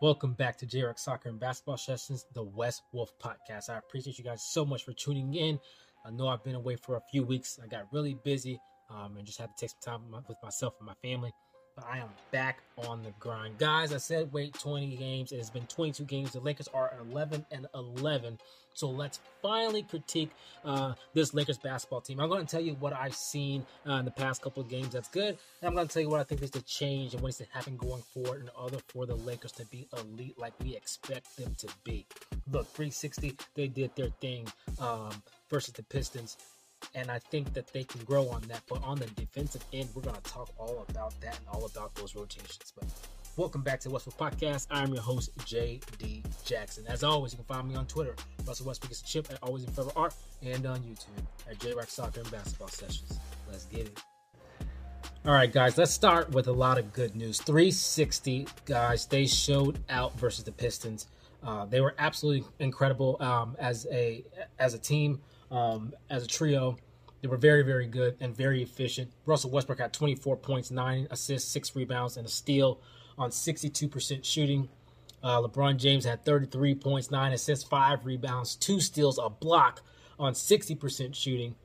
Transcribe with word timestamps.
Welcome 0.00 0.34
back 0.34 0.56
to 0.58 0.66
JRX 0.66 1.00
Soccer 1.00 1.28
and 1.28 1.40
Basketball 1.40 1.76
Sessions, 1.76 2.24
the 2.32 2.44
West 2.44 2.82
Wolf 2.92 3.10
Podcast. 3.18 3.68
I 3.68 3.78
appreciate 3.78 4.16
you 4.16 4.22
guys 4.22 4.44
so 4.44 4.64
much 4.64 4.84
for 4.84 4.92
tuning 4.92 5.34
in. 5.34 5.58
I 6.06 6.12
know 6.12 6.28
I've 6.28 6.44
been 6.44 6.54
away 6.54 6.76
for 6.76 6.94
a 6.94 7.00
few 7.10 7.24
weeks. 7.24 7.58
I 7.60 7.66
got 7.66 7.92
really 7.92 8.16
busy 8.22 8.60
um, 8.90 9.16
and 9.16 9.26
just 9.26 9.40
had 9.40 9.48
to 9.48 9.54
take 9.60 9.70
some 9.70 10.00
time 10.00 10.24
with 10.28 10.38
myself 10.40 10.74
and 10.78 10.86
my 10.86 10.94
family. 11.02 11.32
But 11.78 11.86
I 11.92 11.98
am 11.98 12.08
back 12.32 12.58
on 12.76 13.04
the 13.04 13.12
grind. 13.20 13.58
Guys, 13.58 13.92
I 13.92 13.98
said 13.98 14.32
wait 14.32 14.52
20 14.54 14.96
games. 14.96 15.30
It 15.30 15.36
has 15.36 15.48
been 15.48 15.64
22 15.66 16.02
games. 16.04 16.32
The 16.32 16.40
Lakers 16.40 16.66
are 16.74 16.92
11 17.08 17.46
and 17.52 17.68
11. 17.72 18.36
So 18.74 18.90
let's 18.90 19.20
finally 19.40 19.84
critique 19.84 20.30
uh, 20.64 20.94
this 21.14 21.34
Lakers 21.34 21.58
basketball 21.58 22.00
team. 22.00 22.18
I'm 22.18 22.28
going 22.28 22.44
to 22.44 22.50
tell 22.50 22.60
you 22.60 22.74
what 22.80 22.92
I've 22.92 23.14
seen 23.14 23.64
uh, 23.88 23.92
in 23.92 24.04
the 24.04 24.10
past 24.10 24.42
couple 24.42 24.60
of 24.60 24.68
games 24.68 24.88
that's 24.88 25.08
good. 25.08 25.38
And 25.60 25.68
I'm 25.68 25.74
going 25.74 25.86
to 25.86 25.92
tell 25.92 26.02
you 26.02 26.08
what 26.08 26.18
I 26.18 26.24
think 26.24 26.40
needs 26.40 26.50
to 26.52 26.62
change 26.62 27.14
and 27.14 27.22
what 27.22 27.28
needs 27.28 27.38
to 27.38 27.46
happen 27.52 27.76
going 27.76 28.02
forward 28.02 28.40
in 28.40 28.50
order 28.60 28.78
for 28.88 29.06
the 29.06 29.14
Lakers 29.14 29.52
to 29.52 29.64
be 29.66 29.86
elite 30.00 30.36
like 30.36 30.54
we 30.60 30.74
expect 30.74 31.36
them 31.36 31.54
to 31.58 31.68
be. 31.84 32.06
Look, 32.50 32.66
360, 32.68 33.36
they 33.54 33.68
did 33.68 33.94
their 33.94 34.10
thing 34.20 34.48
um, 34.80 35.22
versus 35.48 35.74
the 35.74 35.84
Pistons 35.84 36.38
and 36.94 37.10
I 37.10 37.18
think 37.18 37.52
that 37.54 37.72
they 37.72 37.84
can 37.84 38.02
grow 38.04 38.28
on 38.28 38.42
that. 38.48 38.62
But 38.68 38.82
on 38.82 38.98
the 38.98 39.06
defensive 39.06 39.64
end, 39.72 39.88
we're 39.94 40.02
going 40.02 40.16
to 40.16 40.22
talk 40.22 40.50
all 40.58 40.84
about 40.88 41.18
that 41.20 41.38
and 41.38 41.46
all 41.52 41.64
about 41.66 41.94
those 41.94 42.14
rotations. 42.14 42.72
But 42.74 42.88
welcome 43.36 43.62
back 43.62 43.80
to 43.80 43.90
West 43.90 44.06
Wolf 44.06 44.18
Podcast. 44.18 44.66
I'm 44.70 44.92
your 44.92 45.02
host, 45.02 45.36
JD 45.38 46.24
Jackson. 46.44 46.84
As 46.88 47.02
always, 47.04 47.32
you 47.32 47.36
can 47.36 47.46
find 47.46 47.68
me 47.68 47.74
on 47.74 47.86
Twitter, 47.86 48.14
Russell 48.46 48.66
Westbrook 48.66 48.92
is 48.92 49.02
chip 49.02 49.28
at 49.30 49.38
Always 49.42 49.64
in 49.64 49.70
Forever 49.72 49.92
Art, 49.96 50.14
and 50.42 50.64
on 50.66 50.80
YouTube 50.80 51.50
at 51.50 51.58
J 51.58 51.74
Rock 51.74 51.88
Soccer 51.88 52.20
and 52.20 52.30
Basketball 52.30 52.68
Sessions. 52.68 53.18
Let's 53.50 53.66
get 53.66 53.86
it. 53.86 54.02
All 55.24 55.32
right, 55.34 55.52
guys, 55.52 55.76
let's 55.76 55.92
start 55.92 56.30
with 56.30 56.46
a 56.46 56.52
lot 56.52 56.78
of 56.78 56.92
good 56.92 57.14
news. 57.14 57.40
360, 57.40 58.46
guys, 58.64 59.04
they 59.06 59.26
showed 59.26 59.78
out 59.90 60.18
versus 60.18 60.44
the 60.44 60.52
Pistons. 60.52 61.06
Uh, 61.42 61.66
they 61.66 61.80
were 61.80 61.94
absolutely 61.98 62.48
incredible 62.58 63.16
um, 63.20 63.56
as 63.58 63.86
a 63.92 64.24
as 64.58 64.74
a 64.74 64.78
team 64.78 65.20
um, 65.50 65.92
as 66.10 66.24
a 66.24 66.26
trio. 66.26 66.76
They 67.20 67.28
were 67.28 67.36
very, 67.36 67.62
very 67.62 67.86
good 67.86 68.16
and 68.20 68.36
very 68.36 68.62
efficient. 68.62 69.10
Russell 69.26 69.50
Westbrook 69.50 69.80
had 69.80 69.92
24 69.92 70.36
points, 70.36 70.70
nine 70.70 71.08
assists, 71.10 71.50
six 71.50 71.74
rebounds, 71.74 72.16
and 72.16 72.26
a 72.26 72.30
steal 72.30 72.80
on 73.16 73.30
62% 73.30 74.24
shooting. 74.24 74.68
Uh, 75.22 75.42
LeBron 75.42 75.78
James 75.78 76.04
had 76.04 76.24
33 76.24 76.76
points, 76.76 77.10
nine 77.10 77.32
assists, 77.32 77.64
five 77.64 78.06
rebounds, 78.06 78.54
two 78.54 78.80
steals, 78.80 79.18
a 79.18 79.28
block 79.28 79.82
on 80.18 80.32
60% 80.32 81.14
shooting. 81.14 81.56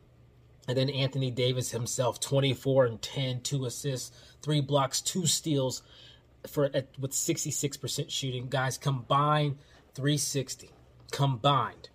And 0.67 0.77
then 0.77 0.89
Anthony 0.89 1.29
Davis 1.29 1.71
himself, 1.71 2.19
24 2.19 2.85
and 2.85 3.01
10, 3.01 3.41
two 3.41 3.65
assists, 3.65 4.11
three 4.41 4.61
blocks, 4.61 5.01
two 5.01 5.27
steals 5.27 5.83
for 6.47 6.65
at, 6.73 6.87
with 6.99 7.11
66% 7.11 8.09
shooting. 8.09 8.47
Guys, 8.49 8.77
combined 8.77 9.57
360, 9.93 10.71
combined 11.11 11.89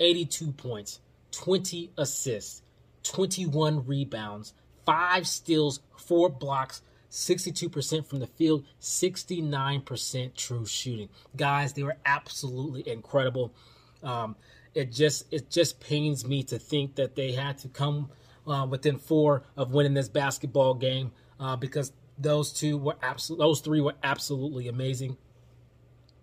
82 0.00 0.52
points, 0.52 1.00
20 1.34 1.90
assists, 1.98 2.62
21 3.02 3.86
rebounds, 3.86 4.54
five 4.86 5.26
steals, 5.26 5.80
four 5.96 6.28
blocks, 6.28 6.82
62% 7.10 8.06
from 8.06 8.18
the 8.18 8.26
field, 8.26 8.64
69% 8.80 10.34
true 10.34 10.66
shooting. 10.66 11.08
Guys, 11.36 11.72
they 11.72 11.82
were 11.82 11.96
absolutely 12.04 12.88
incredible. 12.88 13.52
Um, 14.02 14.36
it 14.74 14.92
just 14.92 15.32
it 15.32 15.50
just 15.50 15.80
pains 15.80 16.26
me 16.26 16.42
to 16.44 16.58
think 16.58 16.96
that 16.96 17.14
they 17.14 17.32
had 17.32 17.58
to 17.58 17.68
come 17.68 18.10
uh, 18.46 18.66
within 18.68 18.98
four 18.98 19.44
of 19.56 19.72
winning 19.72 19.94
this 19.94 20.08
basketball 20.08 20.74
game 20.74 21.12
uh, 21.38 21.56
because 21.56 21.92
those 22.18 22.52
two 22.52 22.76
were 22.76 22.96
absolute 23.00 23.38
those 23.38 23.60
three 23.60 23.80
were 23.80 23.94
absolutely 24.02 24.66
amazing. 24.68 25.16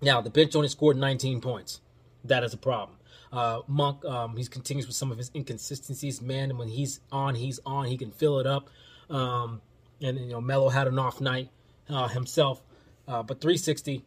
Now 0.01 0.19
the 0.19 0.29
bench 0.29 0.55
only 0.55 0.67
scored 0.67 0.97
19 0.97 1.39
points. 1.39 1.79
That 2.25 2.43
is 2.43 2.53
a 2.53 2.57
problem. 2.57 2.97
Uh, 3.31 3.61
Monk, 3.67 4.03
um, 4.05 4.35
he 4.35 4.45
continues 4.45 4.87
with 4.87 4.95
some 4.95 5.11
of 5.11 5.17
his 5.17 5.31
inconsistencies. 5.35 6.21
Man, 6.21 6.49
and 6.49 6.59
when 6.59 6.67
he's 6.67 6.99
on, 7.11 7.35
he's 7.35 7.59
on. 7.65 7.85
He 7.85 7.97
can 7.97 8.11
fill 8.11 8.39
it 8.39 8.47
up. 8.47 8.69
Um, 9.09 9.61
and 10.01 10.19
you 10.19 10.27
know, 10.27 10.41
Melo 10.41 10.69
had 10.69 10.87
an 10.87 10.99
off 10.99 11.21
night 11.21 11.49
uh, 11.89 12.07
himself. 12.07 12.61
Uh, 13.07 13.23
but 13.23 13.41
360 13.41 14.03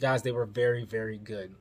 guys, 0.00 0.22
they 0.22 0.32
were 0.32 0.46
very, 0.46 0.84
very 0.84 1.18
good. 1.18 1.54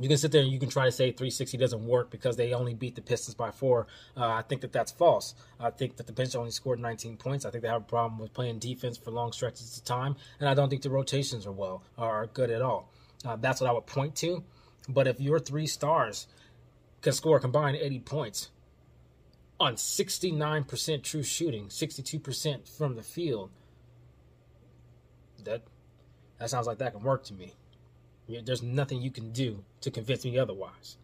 You 0.00 0.08
can 0.08 0.16
sit 0.16 0.30
there 0.30 0.42
and 0.42 0.52
you 0.52 0.60
can 0.60 0.68
try 0.68 0.84
to 0.84 0.92
say 0.92 1.10
360 1.10 1.58
doesn't 1.58 1.84
work 1.84 2.10
because 2.10 2.36
they 2.36 2.52
only 2.52 2.72
beat 2.72 2.94
the 2.94 3.02
Pistons 3.02 3.34
by 3.34 3.50
four. 3.50 3.88
Uh, 4.16 4.28
I 4.28 4.42
think 4.42 4.60
that 4.60 4.72
that's 4.72 4.92
false. 4.92 5.34
I 5.58 5.70
think 5.70 5.96
that 5.96 6.06
the 6.06 6.12
bench 6.12 6.36
only 6.36 6.52
scored 6.52 6.78
19 6.78 7.16
points. 7.16 7.44
I 7.44 7.50
think 7.50 7.62
they 7.62 7.68
have 7.68 7.82
a 7.82 7.84
problem 7.84 8.20
with 8.20 8.32
playing 8.32 8.60
defense 8.60 8.96
for 8.96 9.10
long 9.10 9.32
stretches 9.32 9.76
of 9.76 9.84
time, 9.84 10.14
and 10.38 10.48
I 10.48 10.54
don't 10.54 10.68
think 10.68 10.82
the 10.82 10.90
rotations 10.90 11.46
are 11.46 11.52
well 11.52 11.82
are 11.96 12.26
good 12.26 12.50
at 12.50 12.62
all. 12.62 12.92
Uh, 13.24 13.36
that's 13.36 13.60
what 13.60 13.68
I 13.68 13.72
would 13.72 13.86
point 13.86 14.14
to. 14.16 14.44
But 14.88 15.06
if 15.06 15.20
your 15.20 15.38
three 15.38 15.66
stars 15.66 16.26
can 17.02 17.12
score 17.12 17.38
combined 17.38 17.76
80 17.76 18.00
points 18.00 18.50
on 19.60 19.74
69% 19.74 21.02
true 21.02 21.22
shooting, 21.22 21.66
62% 21.66 22.68
from 22.68 22.96
the 22.96 23.02
field, 23.02 23.50
that 25.44 25.62
that 26.38 26.50
sounds 26.50 26.66
like 26.66 26.78
that 26.78 26.92
can 26.92 27.02
work 27.02 27.24
to 27.24 27.34
me. 27.34 27.54
There's 28.28 28.62
nothing 28.62 29.02
you 29.02 29.10
can 29.10 29.32
do 29.32 29.64
to 29.80 29.90
convince 29.90 30.24
me 30.24 30.38
otherwise. 30.38 30.96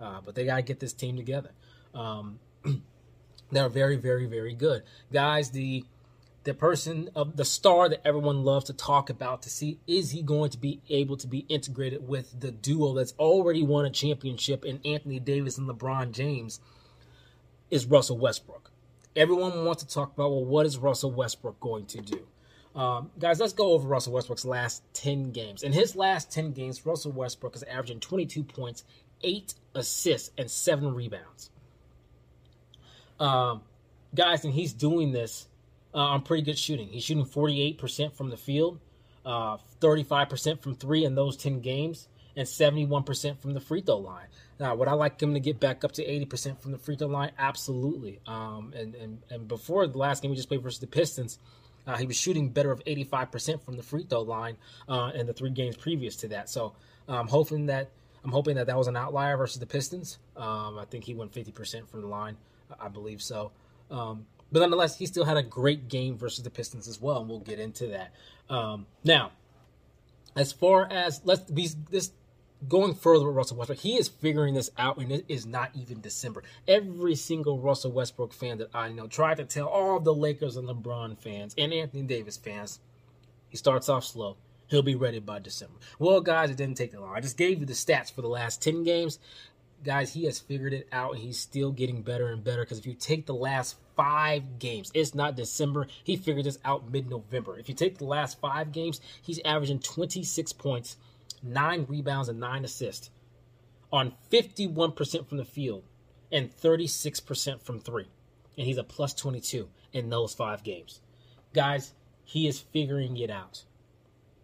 Uh, 0.00 0.20
but 0.24 0.34
they 0.34 0.44
got 0.44 0.56
to 0.56 0.62
get 0.62 0.80
this 0.80 0.92
team 0.92 1.16
together. 1.16 1.50
Um, 1.94 2.38
they're 3.50 3.68
very, 3.68 3.96
very, 3.96 4.26
very 4.26 4.54
good. 4.54 4.82
Guys, 5.12 5.50
the 5.50 5.84
the 6.46 6.54
person 6.54 7.10
of 7.16 7.36
the 7.36 7.44
star 7.44 7.88
that 7.88 8.06
everyone 8.06 8.44
loves 8.44 8.66
to 8.66 8.72
talk 8.72 9.10
about 9.10 9.42
to 9.42 9.50
see 9.50 9.80
is 9.88 10.12
he 10.12 10.22
going 10.22 10.48
to 10.48 10.56
be 10.56 10.80
able 10.88 11.16
to 11.16 11.26
be 11.26 11.40
integrated 11.48 12.06
with 12.06 12.38
the 12.38 12.52
duo 12.52 12.94
that's 12.94 13.14
already 13.18 13.64
won 13.64 13.84
a 13.84 13.90
championship 13.90 14.64
in 14.64 14.80
Anthony 14.84 15.18
Davis 15.18 15.58
and 15.58 15.68
LeBron 15.68 16.12
James 16.12 16.60
is 17.68 17.84
Russell 17.86 18.16
Westbrook. 18.16 18.70
Everyone 19.16 19.64
wants 19.64 19.82
to 19.82 19.92
talk 19.92 20.14
about 20.14 20.30
well, 20.30 20.44
what 20.44 20.66
is 20.66 20.78
Russell 20.78 21.10
Westbrook 21.10 21.58
going 21.58 21.84
to 21.86 22.00
do? 22.00 22.28
Um, 22.76 23.10
guys, 23.18 23.40
let's 23.40 23.52
go 23.52 23.72
over 23.72 23.88
Russell 23.88 24.12
Westbrook's 24.12 24.44
last 24.44 24.84
10 24.92 25.32
games. 25.32 25.64
In 25.64 25.72
his 25.72 25.96
last 25.96 26.30
10 26.30 26.52
games, 26.52 26.86
Russell 26.86 27.10
Westbrook 27.10 27.56
is 27.56 27.64
averaging 27.64 27.98
22 27.98 28.44
points, 28.44 28.84
8 29.20 29.52
assists, 29.74 30.30
and 30.38 30.48
7 30.48 30.94
rebounds. 30.94 31.50
Um, 33.18 33.62
guys, 34.14 34.44
and 34.44 34.54
he's 34.54 34.72
doing 34.72 35.10
this 35.10 35.48
uh, 35.96 36.00
on 36.00 36.22
pretty 36.22 36.42
good 36.42 36.58
shooting. 36.58 36.88
He's 36.88 37.02
shooting 37.02 37.24
48% 37.24 38.14
from 38.14 38.28
the 38.28 38.36
field, 38.36 38.78
uh, 39.24 39.56
35% 39.80 40.60
from 40.62 40.74
three 40.74 41.04
in 41.04 41.14
those 41.14 41.36
10 41.38 41.60
games, 41.60 42.08
and 42.36 42.46
71% 42.46 43.40
from 43.40 43.54
the 43.54 43.60
free 43.60 43.80
throw 43.80 43.96
line. 43.96 44.26
Now, 44.60 44.74
would 44.74 44.88
I 44.88 44.92
like 44.92 45.20
him 45.20 45.32
to 45.32 45.40
get 45.40 45.58
back 45.58 45.84
up 45.84 45.92
to 45.92 46.04
80% 46.04 46.60
from 46.60 46.72
the 46.72 46.78
free 46.78 46.96
throw 46.96 47.08
line? 47.08 47.32
Absolutely. 47.38 48.20
Um, 48.26 48.74
and, 48.76 48.94
and, 48.94 49.22
and 49.30 49.48
before 49.48 49.86
the 49.86 49.96
last 49.96 50.22
game 50.22 50.30
we 50.30 50.36
just 50.36 50.48
played 50.48 50.62
versus 50.62 50.80
the 50.80 50.86
Pistons, 50.86 51.38
uh, 51.86 51.96
he 51.96 52.06
was 52.06 52.16
shooting 52.16 52.50
better 52.50 52.72
of 52.72 52.84
85% 52.84 53.62
from 53.64 53.76
the 53.76 53.82
free 53.82 54.04
throw 54.04 54.20
line 54.20 54.58
uh, 54.88 55.12
in 55.14 55.26
the 55.26 55.32
three 55.32 55.50
games 55.50 55.76
previous 55.76 56.16
to 56.16 56.28
that. 56.28 56.50
So 56.50 56.74
I'm 57.08 57.28
hoping 57.28 57.66
that 57.66 57.90
I'm 58.24 58.32
hoping 58.32 58.56
that 58.56 58.66
that 58.66 58.76
was 58.76 58.88
an 58.88 58.96
outlier 58.96 59.36
versus 59.36 59.60
the 59.60 59.66
Pistons. 59.66 60.18
Um, 60.36 60.78
I 60.78 60.84
think 60.90 61.04
he 61.04 61.14
went 61.14 61.32
50% 61.32 61.88
from 61.88 62.00
the 62.00 62.08
line. 62.08 62.36
I 62.80 62.88
believe 62.88 63.22
so. 63.22 63.52
Um, 63.88 64.26
but 64.56 64.60
nonetheless, 64.60 64.96
he 64.96 65.04
still 65.04 65.26
had 65.26 65.36
a 65.36 65.42
great 65.42 65.86
game 65.86 66.16
versus 66.16 66.42
the 66.42 66.48
Pistons 66.48 66.88
as 66.88 66.98
well, 66.98 67.20
and 67.20 67.28
we'll 67.28 67.40
get 67.40 67.58
into 67.58 67.88
that. 67.88 68.14
Um, 68.48 68.86
now, 69.04 69.32
as 70.34 70.50
far 70.50 70.90
as 70.90 71.20
let's 71.24 71.50
be 71.50 71.68
this 71.90 72.12
going 72.66 72.94
further 72.94 73.26
with 73.26 73.36
Russell 73.36 73.58
Westbrook, 73.58 73.80
he 73.80 73.98
is 73.98 74.08
figuring 74.08 74.54
this 74.54 74.70
out, 74.78 74.96
and 74.96 75.12
it 75.12 75.26
is 75.28 75.44
not 75.44 75.72
even 75.74 76.00
December. 76.00 76.42
Every 76.66 77.14
single 77.14 77.58
Russell 77.58 77.92
Westbrook 77.92 78.32
fan 78.32 78.56
that 78.56 78.70
I 78.72 78.88
know 78.88 79.06
tried 79.06 79.36
to 79.36 79.44
tell 79.44 79.66
all 79.66 80.00
the 80.00 80.14
Lakers 80.14 80.56
and 80.56 80.66
LeBron 80.66 81.18
fans 81.18 81.54
and 81.58 81.74
Anthony 81.74 82.04
Davis 82.04 82.38
fans, 82.38 82.80
he 83.50 83.58
starts 83.58 83.90
off 83.90 84.06
slow. 84.06 84.38
He'll 84.68 84.80
be 84.80 84.94
ready 84.94 85.18
by 85.18 85.38
December. 85.38 85.74
Well, 85.98 86.22
guys, 86.22 86.48
it 86.48 86.56
didn't 86.56 86.78
take 86.78 86.92
that 86.92 87.02
long. 87.02 87.14
I 87.14 87.20
just 87.20 87.36
gave 87.36 87.60
you 87.60 87.66
the 87.66 87.74
stats 87.74 88.10
for 88.10 88.22
the 88.22 88.28
last 88.28 88.62
10 88.62 88.84
games 88.84 89.18
guys, 89.84 90.12
he 90.12 90.24
has 90.24 90.38
figured 90.38 90.72
it 90.72 90.88
out 90.92 91.16
he's 91.16 91.38
still 91.38 91.70
getting 91.70 92.02
better 92.02 92.28
and 92.28 92.42
better. 92.42 92.62
Because 92.62 92.78
if 92.78 92.86
you 92.86 92.94
take 92.94 93.26
the 93.26 93.34
last 93.34 93.76
five 93.96 94.58
games, 94.58 94.90
it's 94.94 95.14
not 95.14 95.36
December. 95.36 95.86
He 96.04 96.16
figured 96.16 96.46
this 96.46 96.58
out 96.64 96.90
mid 96.90 97.08
November. 97.08 97.58
If 97.58 97.68
you 97.68 97.74
take 97.74 97.98
the 97.98 98.04
last 98.04 98.40
five 98.40 98.72
games, 98.72 99.00
he's 99.22 99.40
averaging 99.44 99.80
26 99.80 100.52
points, 100.54 100.96
nine 101.42 101.86
rebounds, 101.88 102.28
and 102.28 102.40
nine 102.40 102.64
assists 102.64 103.10
on 103.92 104.14
51% 104.30 105.28
from 105.28 105.38
the 105.38 105.44
field 105.44 105.84
and 106.32 106.54
36% 106.56 107.62
from 107.62 107.80
three. 107.80 108.08
And 108.58 108.66
he's 108.66 108.78
a 108.78 108.84
plus 108.84 109.14
22 109.14 109.68
in 109.92 110.10
those 110.10 110.34
five 110.34 110.62
games. 110.62 111.00
Guys, 111.54 111.92
he 112.24 112.48
is 112.48 112.60
figuring 112.60 113.16
it 113.16 113.30
out. 113.30 113.64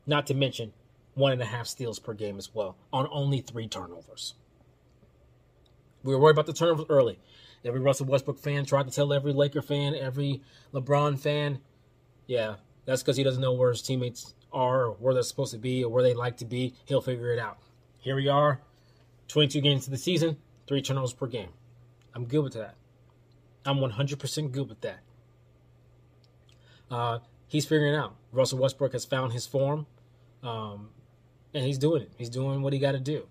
Not 0.06 0.26
to 0.28 0.34
mention 0.34 0.72
one 1.14 1.32
and 1.32 1.42
a 1.42 1.46
half 1.46 1.66
steals 1.66 1.98
per 1.98 2.14
game 2.14 2.38
as 2.38 2.54
well 2.54 2.76
on 2.92 3.08
only 3.10 3.40
three 3.40 3.68
turnovers. 3.68 4.34
We 6.02 6.14
were 6.14 6.20
worried 6.20 6.34
about 6.34 6.46
the 6.46 6.52
turnovers 6.52 6.86
early. 6.88 7.18
Every 7.64 7.80
Russell 7.80 8.06
Westbrook 8.06 8.38
fan 8.38 8.64
tried 8.64 8.88
to 8.88 8.90
tell 8.90 9.12
every 9.12 9.32
Laker 9.32 9.62
fan, 9.62 9.94
every 9.94 10.42
LeBron 10.74 11.18
fan, 11.18 11.60
yeah, 12.26 12.56
that's 12.84 13.02
because 13.02 13.16
he 13.16 13.22
doesn't 13.22 13.40
know 13.40 13.52
where 13.52 13.70
his 13.70 13.82
teammates 13.82 14.34
are, 14.52 14.86
or 14.86 14.92
where 14.92 15.14
they're 15.14 15.22
supposed 15.22 15.52
to 15.52 15.58
be, 15.58 15.84
or 15.84 15.90
where 15.90 16.02
they 16.02 16.14
like 16.14 16.36
to 16.38 16.44
be. 16.44 16.74
He'll 16.86 17.00
figure 17.00 17.32
it 17.32 17.38
out. 17.38 17.58
Here 17.98 18.16
we 18.16 18.28
are, 18.28 18.60
22 19.28 19.60
games 19.60 19.84
to 19.84 19.90
the 19.90 19.98
season, 19.98 20.38
three 20.66 20.82
turnovers 20.82 21.12
per 21.12 21.26
game. 21.26 21.50
I'm 22.14 22.26
good 22.26 22.42
with 22.42 22.54
that. 22.54 22.74
I'm 23.64 23.78
100% 23.78 24.52
good 24.52 24.68
with 24.68 24.80
that. 24.80 25.00
Uh, 26.90 27.18
he's 27.46 27.64
figuring 27.64 27.94
out. 27.94 28.16
Russell 28.32 28.58
Westbrook 28.58 28.92
has 28.92 29.04
found 29.04 29.32
his 29.32 29.46
form, 29.46 29.86
um, 30.42 30.90
and 31.54 31.64
he's 31.64 31.78
doing 31.78 32.02
it. 32.02 32.12
He's 32.16 32.28
doing 32.28 32.62
what 32.62 32.72
he 32.72 32.78
got 32.78 32.92
to 32.92 33.00
do. 33.00 33.28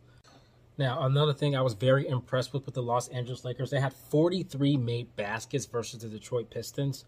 Now, 0.81 1.03
another 1.03 1.33
thing 1.33 1.55
I 1.55 1.61
was 1.61 1.75
very 1.75 2.07
impressed 2.07 2.53
with 2.53 2.65
with 2.65 2.73
the 2.73 2.81
Los 2.81 3.07
Angeles 3.09 3.45
Lakers, 3.45 3.69
they 3.69 3.79
had 3.79 3.93
43 3.93 4.77
made 4.77 5.15
baskets 5.15 5.67
versus 5.67 6.01
the 6.01 6.09
Detroit 6.09 6.49
Pistons, 6.49 7.05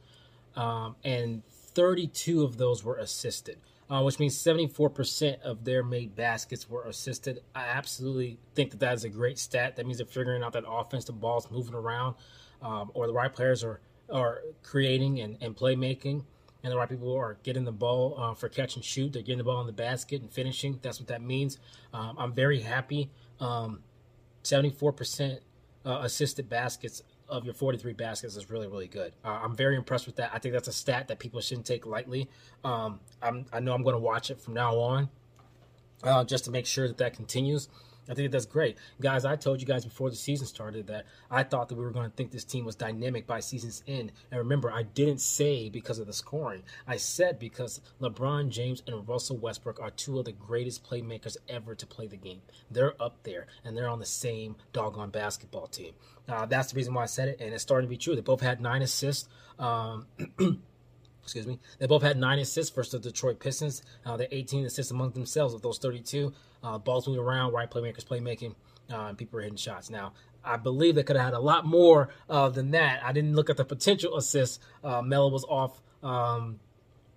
um, 0.55 0.95
and 1.03 1.41
32 1.49 2.43
of 2.43 2.57
those 2.57 2.83
were 2.83 2.97
assisted, 2.97 3.57
uh, 3.89 4.03
which 4.03 4.19
means 4.19 4.37
74% 4.37 5.41
of 5.41 5.65
their 5.65 5.81
made 5.81 6.15
baskets 6.15 6.69
were 6.69 6.83
assisted. 6.83 7.41
I 7.55 7.63
absolutely 7.63 8.37
think 8.53 8.69
that 8.69 8.79
that 8.81 8.93
is 8.93 9.05
a 9.05 9.09
great 9.09 9.39
stat. 9.39 9.77
That 9.77 9.87
means 9.87 9.97
they're 9.97 10.05
figuring 10.05 10.43
out 10.43 10.53
that 10.53 10.65
offense, 10.67 11.05
the 11.05 11.13
ball's 11.13 11.49
moving 11.49 11.73
around, 11.73 12.13
um, 12.61 12.91
or 12.93 13.07
the 13.07 13.13
right 13.13 13.33
players 13.33 13.63
are 13.63 13.79
are 14.07 14.41
creating 14.61 15.19
and, 15.19 15.35
and 15.41 15.55
playmaking 15.55 16.25
and 16.63 16.71
the 16.71 16.77
right 16.77 16.89
people 16.89 17.13
are 17.13 17.37
getting 17.43 17.65
the 17.65 17.71
ball 17.71 18.15
uh, 18.17 18.33
for 18.33 18.47
catch 18.47 18.75
and 18.75 18.85
shoot. 18.85 19.11
They're 19.11 19.21
getting 19.21 19.39
the 19.39 19.43
ball 19.43 19.59
in 19.61 19.67
the 19.67 19.73
basket 19.73 20.21
and 20.21 20.31
finishing. 20.31 20.79
That's 20.81 20.99
what 20.99 21.09
that 21.09 21.21
means. 21.21 21.59
Um, 21.93 22.15
I'm 22.17 22.33
very 22.33 22.61
happy. 22.61 23.09
Um, 23.39 23.79
74% 24.43 25.39
uh, 25.85 25.99
assisted 26.01 26.49
baskets 26.49 27.03
of 27.29 27.45
your 27.45 27.53
43 27.53 27.93
baskets 27.93 28.35
is 28.35 28.49
really, 28.49 28.67
really 28.67 28.87
good. 28.87 29.13
Uh, 29.23 29.39
I'm 29.43 29.55
very 29.55 29.75
impressed 29.75 30.05
with 30.05 30.17
that. 30.17 30.31
I 30.33 30.39
think 30.39 30.53
that's 30.53 30.67
a 30.67 30.73
stat 30.73 31.07
that 31.07 31.19
people 31.19 31.39
shouldn't 31.41 31.65
take 31.65 31.85
lightly. 31.85 32.29
Um, 32.63 32.99
i 33.21 33.59
know 33.59 33.73
I'm 33.73 33.83
going 33.83 33.95
to 33.95 33.99
watch 33.99 34.29
it 34.29 34.41
from 34.41 34.53
now 34.53 34.77
on 34.77 35.09
uh, 36.03 36.23
just 36.23 36.45
to 36.45 36.51
make 36.51 36.65
sure 36.65 36.87
that 36.87 36.97
that 36.97 37.13
continues. 37.15 37.69
I 38.09 38.13
think 38.13 38.31
that's 38.31 38.45
great. 38.45 38.77
Guys, 39.01 39.23
I 39.23 39.35
told 39.35 39.61
you 39.61 39.67
guys 39.67 39.85
before 39.85 40.09
the 40.09 40.15
season 40.15 40.45
started 40.45 40.87
that 40.87 41.05
I 41.31 41.43
thought 41.43 41.69
that 41.69 41.75
we 41.75 41.83
were 41.83 41.91
going 41.91 42.09
to 42.09 42.15
think 42.15 42.31
this 42.31 42.43
team 42.43 42.65
was 42.65 42.75
dynamic 42.75 43.25
by 43.25 43.39
season's 43.39 43.81
end. 43.87 44.11
And 44.29 44.39
remember, 44.39 44.71
I 44.71 44.83
didn't 44.83 45.21
say 45.21 45.69
because 45.69 45.99
of 45.99 46.07
the 46.07 46.13
scoring. 46.13 46.63
I 46.85 46.97
said 46.97 47.39
because 47.39 47.79
LeBron 48.01 48.49
James 48.49 48.83
and 48.87 49.07
Russell 49.07 49.37
Westbrook 49.37 49.79
are 49.79 49.91
two 49.91 50.19
of 50.19 50.25
the 50.25 50.33
greatest 50.33 50.83
playmakers 50.83 51.37
ever 51.47 51.75
to 51.75 51.85
play 51.85 52.07
the 52.07 52.17
game. 52.17 52.41
They're 52.69 53.01
up 53.01 53.23
there, 53.23 53.47
and 53.63 53.77
they're 53.77 53.89
on 53.89 53.99
the 53.99 54.05
same 54.05 54.55
doggone 54.73 55.11
basketball 55.11 55.67
team. 55.67 55.93
Uh, 56.27 56.45
that's 56.45 56.71
the 56.71 56.77
reason 56.77 56.93
why 56.93 57.03
I 57.03 57.07
said 57.07 57.29
it, 57.29 57.39
and 57.39 57.53
it's 57.53 57.63
starting 57.63 57.87
to 57.87 57.89
be 57.89 57.97
true. 57.97 58.15
They 58.15 58.21
both 58.21 58.41
had 58.41 58.61
nine 58.61 58.81
assists. 58.81 59.29
Um, 59.59 60.07
excuse 61.23 61.47
me. 61.47 61.59
They 61.79 61.87
both 61.87 62.01
had 62.03 62.17
nine 62.17 62.39
assists 62.39 62.73
versus 62.73 62.91
the 62.91 62.99
Detroit 62.99 63.39
Pistons. 63.39 63.81
Uh, 64.05 64.17
they're 64.17 64.27
18 64.31 64.65
assists 64.65 64.91
among 64.91 65.11
themselves 65.11 65.53
of 65.53 65.61
those 65.61 65.77
32. 65.79 66.33
Uh, 66.63 66.77
balls 66.77 67.07
moving 67.07 67.21
around, 67.21 67.53
right 67.53 67.69
playmakers 67.69 68.05
playmaking, 68.05 68.55
uh, 68.91 69.07
and 69.07 69.17
people 69.17 69.37
are 69.37 69.41
hitting 69.41 69.57
shots. 69.57 69.89
Now, 69.89 70.13
I 70.43 70.57
believe 70.57 70.95
they 70.95 71.03
could 71.03 71.15
have 71.15 71.25
had 71.25 71.33
a 71.33 71.39
lot 71.39 71.65
more 71.65 72.09
uh, 72.29 72.49
than 72.49 72.71
that. 72.71 73.03
I 73.03 73.11
didn't 73.11 73.35
look 73.35 73.49
at 73.49 73.57
the 73.57 73.65
potential 73.65 74.17
assists. 74.17 74.59
Uh, 74.83 75.01
Melo 75.01 75.29
was 75.29 75.45
off 75.45 75.81
um, 76.01 76.59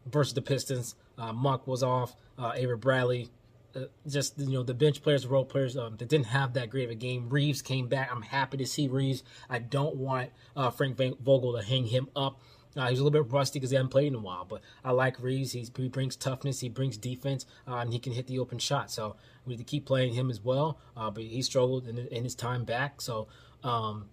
versus 0.06 0.34
the 0.34 0.43
Pistons. 0.43 0.94
Uh, 1.19 1.32
Monk 1.32 1.66
was 1.66 1.82
off. 1.82 2.16
Uh, 2.38 2.52
Avery 2.54 2.76
Bradley. 2.76 3.31
Uh, 3.75 3.87
just 4.08 4.38
you 4.38 4.52
know 4.52 4.62
the 4.62 4.75
bench 4.75 5.02
players, 5.02 5.26
role 5.26 5.44
players 5.44 5.76
um, 5.76 5.96
that 5.96 6.08
didn't 6.08 6.26
have 6.26 6.54
that 6.54 6.70
great 6.70 6.84
of 6.84 6.90
a 6.90 6.94
game. 6.94 7.28
Reaves 7.28 7.62
came 7.62 7.88
back. 7.88 8.10
I'm 8.10 8.22
happy 8.22 8.56
to 8.58 8.66
see 8.66 8.88
Reaves. 8.88 9.22
I 9.50 9.58
don't 9.58 9.96
want 9.96 10.31
Frank 10.76 10.96
Vogel 10.96 11.56
to 11.56 11.62
hang 11.62 11.87
him 11.87 12.08
up 12.16 12.40
uh, 12.76 12.88
he's 12.88 12.99
a 12.99 13.05
little 13.05 13.23
bit 13.23 13.32
rusty 13.32 13.58
because 13.58 13.70
he 13.70 13.76
hasn't 13.76 13.90
played 13.90 14.08
in 14.08 14.14
a 14.14 14.20
while, 14.20 14.44
but 14.44 14.61
I 14.84 14.93
like 14.93 15.20
Reaves. 15.20 15.52
He's, 15.52 15.70
he 15.75 15.88
brings 15.88 16.17
toughness, 16.17 16.61
he 16.61 16.69
brings 16.69 16.96
defense, 16.96 17.46
uh, 17.67 17.76
and 17.76 17.93
he 17.93 17.99
can 17.99 18.12
hit 18.12 18.26
the 18.26 18.38
open 18.38 18.58
shot. 18.58 18.90
So 18.90 19.17
we 19.44 19.52
need 19.52 19.58
to 19.58 19.64
keep 19.64 19.87
playing 19.87 20.14
him 20.14 20.31
as 20.31 20.40
well. 20.40 20.78
Uh, 20.96 21.11
but 21.11 21.23
he 21.23 21.43
struggled 21.43 21.88
in, 21.88 21.99
in, 21.99 22.25
his 22.25 22.34
time 22.34 22.64
back. 22.64 23.00
So 23.00 23.28
um, 23.64 24.08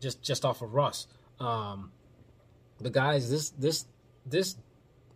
just 0.00 0.22
just 0.22 0.44
off 0.44 0.62
of 0.62 0.74
Russ, 0.74 1.06
um, 1.40 1.92
the 2.80 2.90
guys, 2.90 3.30
this 3.30 3.50
this 3.50 3.84
this 4.24 4.56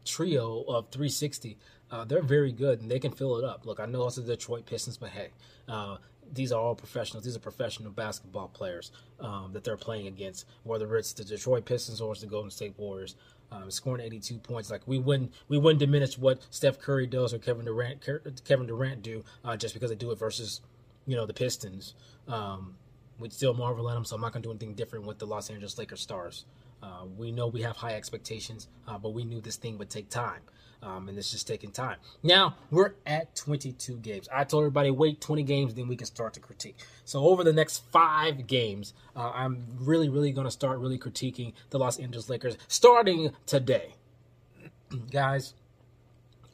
trio 0.04 0.62
of 0.62 0.90
360, 0.90 1.58
uh, 1.90 2.04
they're 2.04 2.22
very 2.22 2.52
good 2.52 2.80
and 2.80 2.90
they 2.90 2.98
can 2.98 3.12
fill 3.12 3.36
it 3.36 3.44
up. 3.44 3.66
Look, 3.66 3.80
I 3.80 3.86
know 3.86 4.06
it's 4.06 4.16
the 4.16 4.22
Detroit 4.22 4.66
Pistons, 4.66 4.96
but 4.96 5.10
hey, 5.10 5.30
uh, 5.68 5.96
these 6.32 6.52
are 6.52 6.60
all 6.60 6.74
professionals. 6.74 7.24
These 7.24 7.36
are 7.36 7.40
professional 7.40 7.90
basketball 7.90 8.48
players 8.48 8.92
um, 9.20 9.50
that 9.52 9.64
they're 9.64 9.76
playing 9.76 10.06
against, 10.06 10.46
whether 10.64 10.96
it's 10.96 11.12
the 11.12 11.24
Detroit 11.24 11.64
Pistons 11.64 12.00
or 12.00 12.12
it's 12.12 12.20
the 12.20 12.26
Golden 12.26 12.50
State 12.50 12.74
Warriors. 12.76 13.16
Um, 13.52 13.68
scoring 13.68 14.00
82 14.00 14.38
points, 14.38 14.70
like 14.70 14.86
we 14.86 15.00
wouldn't 15.00 15.32
we 15.48 15.58
wouldn't 15.58 15.80
diminish 15.80 16.16
what 16.16 16.46
Steph 16.50 16.78
Curry 16.78 17.08
does 17.08 17.34
or 17.34 17.38
Kevin 17.38 17.64
Durant 17.64 18.00
Kevin 18.44 18.66
Durant 18.68 19.02
do 19.02 19.24
uh, 19.44 19.56
just 19.56 19.74
because 19.74 19.90
they 19.90 19.96
do 19.96 20.12
it 20.12 20.20
versus 20.20 20.60
you 21.04 21.16
know 21.16 21.26
the 21.26 21.34
Pistons. 21.34 21.94
Um, 22.28 22.76
we'd 23.18 23.32
still 23.32 23.54
marvel 23.54 23.90
at 23.90 23.94
them, 23.94 24.04
so 24.04 24.14
I'm 24.14 24.22
not 24.22 24.32
to 24.34 24.40
do 24.40 24.50
anything 24.50 24.74
different 24.74 25.04
with 25.04 25.18
the 25.18 25.26
Los 25.26 25.50
Angeles 25.50 25.78
Lakers 25.78 26.00
stars. 26.00 26.44
Uh, 26.82 27.04
we 27.18 27.32
know 27.32 27.46
we 27.48 27.62
have 27.62 27.76
high 27.76 27.94
expectations, 27.94 28.68
uh, 28.88 28.98
but 28.98 29.10
we 29.10 29.24
knew 29.24 29.40
this 29.40 29.56
thing 29.56 29.76
would 29.78 29.90
take 29.90 30.08
time. 30.08 30.40
Um, 30.82 31.10
and 31.10 31.18
it's 31.18 31.30
just 31.30 31.46
taking 31.46 31.72
time. 31.72 31.96
Now 32.22 32.56
we're 32.70 32.94
at 33.04 33.34
22 33.36 33.98
games. 33.98 34.28
I 34.32 34.44
told 34.44 34.62
everybody 34.62 34.90
wait 34.90 35.20
20 35.20 35.42
games, 35.42 35.74
then 35.74 35.88
we 35.88 35.96
can 35.96 36.06
start 36.06 36.32
to 36.34 36.40
critique. 36.40 36.78
So 37.04 37.20
over 37.20 37.44
the 37.44 37.52
next 37.52 37.84
five 37.90 38.46
games, 38.46 38.94
uh, 39.14 39.30
I'm 39.30 39.66
really, 39.78 40.08
really 40.08 40.32
going 40.32 40.46
to 40.46 40.50
start 40.50 40.78
really 40.78 40.98
critiquing 40.98 41.52
the 41.68 41.78
Los 41.78 41.98
Angeles 41.98 42.30
Lakers 42.30 42.56
starting 42.66 43.32
today. 43.44 43.94
Guys, 45.10 45.52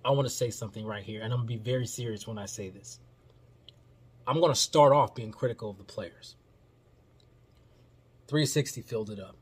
I 0.05 0.11
want 0.11 0.26
to 0.26 0.34
say 0.34 0.50
something 0.50 0.84
right 0.84 1.05
here, 1.05 1.23
and 1.23 1.32
I'm 1.32 1.40
to 1.40 1.46
be 1.46 1.56
very 1.56 1.87
serious 1.87 2.26
when 2.26 2.38
I 2.38 2.46
say 2.46 2.69
this. 2.69 2.99
I'm 4.26 4.40
to 4.52 4.55
start 4.55 4.93
off 4.93 5.14
being 5.14 5.31
critical 5.31 5.70
of 5.70 5.78
the 5.78 5.84
players. 5.84 6.34
360 8.28 8.82
filled 8.82 9.11
it 9.11 9.20
up. 9.20 9.37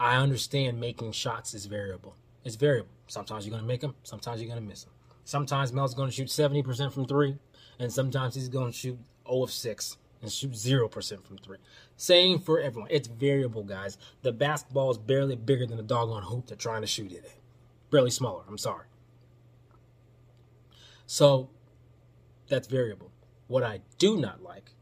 I 0.00 0.16
understand 0.16 0.80
making 0.80 1.12
shots 1.12 1.52
is 1.52 1.66
variable. 1.66 2.16
It's 2.44 2.56
variable. 2.56 2.90
Sometimes 3.06 3.46
you're 3.46 3.52
going 3.52 3.62
to 3.62 3.68
make 3.68 3.80
them, 3.80 3.94
sometimes 4.02 4.40
you're 4.40 4.48
going 4.50 4.62
to 4.62 4.68
miss 4.68 4.84
them. 4.84 4.92
Sometimes 5.24 5.72
Mel's 5.72 5.94
going 5.94 6.10
to 6.10 6.14
shoot 6.14 6.28
70% 6.28 6.92
from 6.92 7.06
three, 7.06 7.38
and 7.78 7.92
sometimes 7.92 8.34
he's 8.34 8.48
going 8.48 8.72
to 8.72 8.76
shoot 8.76 8.98
0 9.28 9.42
of 9.44 9.52
6 9.52 9.96
and 10.20 10.32
shoot 10.32 10.52
0% 10.52 11.24
from 11.24 11.38
three. 11.38 11.58
Same 11.96 12.38
for 12.38 12.60
everyone. 12.60 12.88
It's 12.90 13.08
variable, 13.08 13.64
guys. 13.64 13.98
The 14.22 14.32
basketball 14.32 14.90
is 14.90 14.98
barely 14.98 15.36
bigger 15.36 15.66
than 15.66 15.76
the 15.76 15.82
doggone 15.82 16.22
hoop 16.22 16.46
they're 16.46 16.56
trying 16.56 16.82
to 16.82 16.86
shoot 16.86 17.12
it. 17.12 17.30
Barely 17.90 18.10
smaller. 18.10 18.42
I'm 18.48 18.58
sorry. 18.58 18.86
So 21.06 21.50
that's 22.48 22.68
variable. 22.68 23.10
What 23.48 23.62
I 23.62 23.80
do 23.98 24.16
not 24.16 24.42
like 24.42 24.72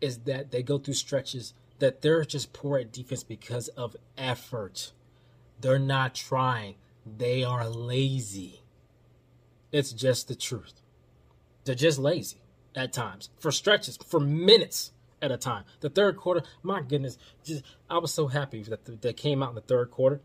is 0.00 0.18
that 0.18 0.50
they 0.50 0.62
go 0.62 0.78
through 0.78 0.94
stretches 0.94 1.54
that 1.78 2.02
they're 2.02 2.24
just 2.24 2.52
poor 2.52 2.78
at 2.78 2.92
defense 2.92 3.24
because 3.24 3.68
of 3.68 3.96
effort. 4.16 4.92
They're 5.64 5.78
not 5.78 6.14
trying. 6.14 6.74
They 7.06 7.42
are 7.42 7.66
lazy. 7.66 8.60
It's 9.72 9.94
just 9.94 10.28
the 10.28 10.34
truth. 10.34 10.82
They're 11.64 11.74
just 11.74 11.98
lazy 11.98 12.42
at 12.76 12.92
times 12.92 13.30
for 13.38 13.50
stretches, 13.50 13.96
for 13.96 14.20
minutes 14.20 14.92
at 15.22 15.32
a 15.32 15.38
time. 15.38 15.64
The 15.80 15.88
third 15.88 16.18
quarter, 16.18 16.42
my 16.62 16.82
goodness, 16.82 17.16
just 17.42 17.64
I 17.88 17.96
was 17.96 18.12
so 18.12 18.26
happy 18.26 18.62
that 18.64 19.00
they 19.00 19.14
came 19.14 19.42
out 19.42 19.48
in 19.48 19.54
the 19.54 19.62
third 19.62 19.90
quarter 19.90 20.20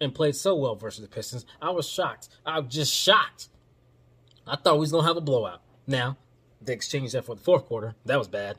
and 0.00 0.14
played 0.14 0.36
so 0.36 0.56
well 0.56 0.74
versus 0.74 1.02
the 1.02 1.14
Pistons. 1.14 1.44
I 1.60 1.68
was 1.68 1.86
shocked. 1.86 2.30
I 2.46 2.60
was 2.60 2.74
just 2.74 2.94
shocked. 2.94 3.48
I 4.46 4.56
thought 4.56 4.76
we 4.76 4.80
was 4.80 4.92
gonna 4.92 5.06
have 5.06 5.18
a 5.18 5.20
blowout. 5.20 5.60
Now 5.86 6.16
they 6.62 6.72
exchanged 6.72 7.12
that 7.12 7.26
for 7.26 7.34
the 7.34 7.42
fourth 7.42 7.66
quarter. 7.66 7.94
That 8.06 8.18
was 8.18 8.28
bad. 8.28 8.56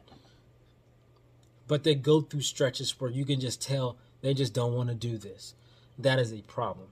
But 1.67 1.83
they 1.83 1.95
go 1.95 2.21
through 2.21 2.41
stretches 2.41 3.01
where 3.01 3.09
you 3.09 3.25
can 3.25 3.39
just 3.39 3.63
tell 3.63 3.97
they 4.21 4.35
just 4.35 4.53
don't 4.53 4.75
want 4.75 4.89
to 4.89 4.95
do 4.95 5.17
this. 5.17 5.55
That 5.97 6.19
is 6.19 6.33
a 6.33 6.41
problem. 6.41 6.87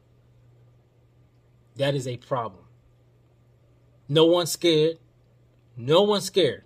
That 1.76 1.96
is 1.96 2.08
a 2.08 2.18
problem. 2.18 2.66
No 4.08 4.26
one's 4.26 4.52
scared. 4.52 4.98
No 5.78 6.02
one's 6.04 6.26
scared. 6.26 6.64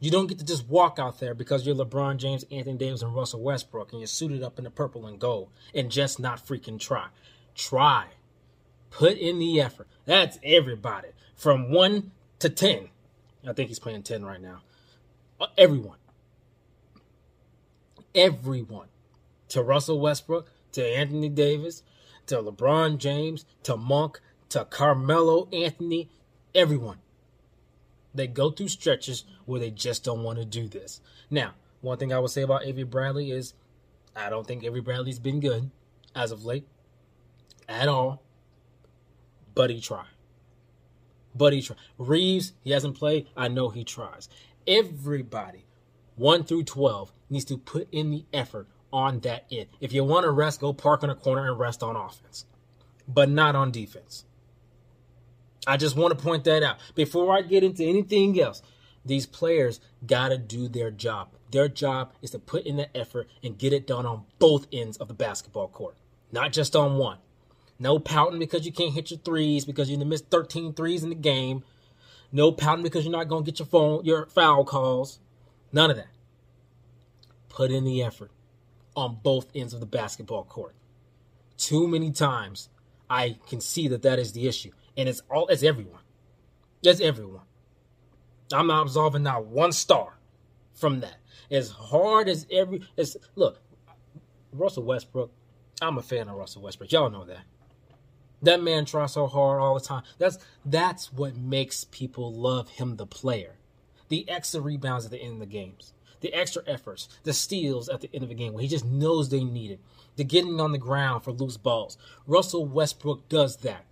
You 0.00 0.10
don't 0.10 0.26
get 0.26 0.38
to 0.38 0.44
just 0.44 0.68
walk 0.68 0.98
out 0.98 1.20
there 1.20 1.32
because 1.32 1.64
you're 1.64 1.76
LeBron 1.76 2.16
James, 2.16 2.44
Anthony 2.50 2.76
Davis, 2.76 3.02
and 3.02 3.14
Russell 3.14 3.40
Westbrook 3.40 3.92
and 3.92 4.00
you're 4.00 4.08
suited 4.08 4.42
up 4.42 4.58
in 4.58 4.64
the 4.64 4.70
purple 4.70 5.06
and 5.06 5.18
gold 5.18 5.50
and 5.74 5.90
just 5.90 6.18
not 6.18 6.44
freaking 6.44 6.78
try. 6.78 7.06
Try. 7.54 8.06
Put 8.90 9.16
in 9.16 9.38
the 9.38 9.60
effort. 9.60 9.86
That's 10.04 10.38
everybody. 10.42 11.08
From 11.36 11.70
1 11.70 12.10
to 12.40 12.48
10. 12.48 12.88
I 13.48 13.52
think 13.52 13.68
he's 13.68 13.78
playing 13.78 14.02
10 14.02 14.24
right 14.24 14.40
now. 14.40 14.62
Uh, 15.40 15.46
everyone. 15.56 15.98
Everyone. 18.14 18.88
To 19.50 19.62
Russell 19.62 20.00
Westbrook, 20.00 20.50
to 20.72 20.84
Anthony 20.84 21.28
Davis, 21.28 21.82
to 22.26 22.36
LeBron 22.36 22.98
James, 22.98 23.44
to 23.64 23.76
Monk, 23.76 24.20
to 24.50 24.64
Carmelo 24.64 25.48
Anthony, 25.52 26.10
everyone. 26.54 26.98
They 28.14 28.26
go 28.26 28.50
through 28.50 28.68
stretches 28.68 29.24
where 29.46 29.60
they 29.60 29.70
just 29.70 30.04
don't 30.04 30.22
want 30.22 30.38
to 30.38 30.44
do 30.44 30.68
this. 30.68 31.00
Now, 31.30 31.52
one 31.80 31.98
thing 31.98 32.12
I 32.12 32.18
would 32.18 32.30
say 32.30 32.42
about 32.42 32.64
Avery 32.64 32.84
Bradley 32.84 33.30
is 33.30 33.54
I 34.14 34.28
don't 34.30 34.46
think 34.46 34.62
Avery 34.64 34.80
Bradley's 34.80 35.18
been 35.18 35.40
good 35.40 35.70
as 36.14 36.30
of 36.32 36.44
late 36.44 36.66
at 37.68 37.88
all, 37.88 38.22
but 39.54 39.70
he 39.70 39.80
tried. 39.80 40.06
but 41.34 41.52
he 41.52 41.62
tries. 41.62 41.78
Reaves, 41.98 42.52
he 42.62 42.70
hasn't 42.70 42.96
played. 42.98 43.26
I 43.36 43.48
know 43.48 43.70
he 43.70 43.84
tries. 43.84 44.28
Everybody, 44.66 45.64
1 46.16 46.44
through 46.44 46.64
12, 46.64 47.12
needs 47.30 47.44
to 47.46 47.56
put 47.56 47.88
in 47.92 48.10
the 48.10 48.26
effort 48.32 48.68
on 48.92 49.20
that 49.20 49.46
end. 49.50 49.68
If 49.80 49.92
you 49.92 50.04
want 50.04 50.24
to 50.24 50.30
rest, 50.30 50.60
go 50.60 50.72
park 50.72 51.02
in 51.02 51.10
a 51.10 51.14
corner 51.14 51.48
and 51.48 51.58
rest 51.58 51.82
on 51.82 51.96
offense, 51.96 52.44
but 53.08 53.28
not 53.28 53.56
on 53.56 53.70
defense. 53.70 54.24
I 55.66 55.76
just 55.76 55.96
want 55.96 56.16
to 56.16 56.22
point 56.22 56.44
that 56.44 56.62
out. 56.62 56.78
Before 56.94 57.36
I 57.36 57.42
get 57.42 57.62
into 57.62 57.84
anything 57.84 58.38
else, 58.40 58.62
these 59.04 59.26
players 59.26 59.80
got 60.04 60.28
to 60.28 60.38
do 60.38 60.68
their 60.68 60.90
job. 60.90 61.34
Their 61.50 61.68
job 61.68 62.12
is 62.20 62.30
to 62.30 62.38
put 62.38 62.66
in 62.66 62.76
the 62.76 62.96
effort 62.96 63.28
and 63.42 63.58
get 63.58 63.72
it 63.72 63.86
done 63.86 64.06
on 64.06 64.24
both 64.38 64.66
ends 64.72 64.96
of 64.96 65.08
the 65.08 65.14
basketball 65.14 65.68
court, 65.68 65.96
not 66.30 66.52
just 66.52 66.74
on 66.74 66.98
one. 66.98 67.18
No 67.78 67.98
pouting 67.98 68.38
because 68.38 68.64
you 68.64 68.72
can't 68.72 68.94
hit 68.94 69.10
your 69.10 69.20
threes 69.20 69.64
because 69.64 69.90
you 69.90 69.98
missed 69.98 70.30
13 70.30 70.72
threes 70.74 71.02
in 71.02 71.08
the 71.08 71.14
game. 71.14 71.64
No 72.30 72.52
pouting 72.52 72.84
because 72.84 73.04
you're 73.04 73.12
not 73.12 73.28
going 73.28 73.44
to 73.44 73.50
get 73.50 73.58
your 73.58 73.66
phone, 73.66 74.04
your 74.04 74.26
foul 74.26 74.64
calls. 74.64 75.18
None 75.72 75.90
of 75.90 75.96
that. 75.96 76.08
Put 77.48 77.70
in 77.70 77.84
the 77.84 78.02
effort 78.02 78.30
on 78.96 79.18
both 79.22 79.46
ends 79.54 79.74
of 79.74 79.80
the 79.80 79.86
basketball 79.86 80.44
court. 80.44 80.74
Too 81.56 81.86
many 81.86 82.10
times 82.10 82.68
I 83.08 83.38
can 83.48 83.60
see 83.60 83.88
that 83.88 84.02
that 84.02 84.18
is 84.18 84.32
the 84.32 84.48
issue, 84.48 84.72
and 84.96 85.08
it's 85.08 85.22
all 85.30 85.48
it's 85.48 85.62
everyone. 85.62 86.00
It's 86.82 87.00
everyone. 87.00 87.42
I'm 88.52 88.66
not 88.66 88.82
absolving 88.82 89.22
not 89.22 89.46
one 89.46 89.72
star 89.72 90.18
from 90.74 91.00
that. 91.00 91.16
As 91.50 91.70
hard 91.70 92.28
as 92.28 92.46
every 92.50 92.82
as 92.96 93.16
look, 93.34 93.60
Russell 94.52 94.84
Westbrook. 94.84 95.30
I'm 95.80 95.98
a 95.98 96.02
fan 96.02 96.28
of 96.28 96.36
Russell 96.36 96.62
Westbrook. 96.62 96.92
Y'all 96.92 97.10
know 97.10 97.24
that. 97.24 97.42
That 98.42 98.62
man 98.62 98.84
tries 98.84 99.12
so 99.12 99.26
hard 99.26 99.60
all 99.60 99.74
the 99.74 99.80
time. 99.80 100.02
That's 100.18 100.38
that's 100.64 101.12
what 101.12 101.36
makes 101.36 101.84
people 101.84 102.32
love 102.32 102.68
him, 102.70 102.96
the 102.96 103.06
player. 103.06 103.56
The 104.08 104.28
extra 104.28 104.60
rebounds 104.60 105.04
at 105.04 105.10
the 105.10 105.18
end 105.18 105.34
of 105.34 105.40
the 105.40 105.46
games, 105.46 105.92
the 106.22 106.32
extra 106.32 106.62
efforts, 106.66 107.08
the 107.24 107.32
steals 107.32 107.88
at 107.88 108.00
the 108.00 108.10
end 108.14 108.22
of 108.22 108.28
the 108.28 108.34
game 108.34 108.52
when 108.52 108.62
he 108.62 108.68
just 108.68 108.84
knows 108.84 109.28
they 109.28 109.44
need 109.44 109.72
it, 109.72 109.80
the 110.16 110.24
getting 110.24 110.60
on 110.60 110.72
the 110.72 110.78
ground 110.78 111.22
for 111.22 111.32
loose 111.32 111.56
balls. 111.56 111.98
Russell 112.26 112.64
Westbrook 112.64 113.28
does 113.28 113.58
that. 113.58 113.84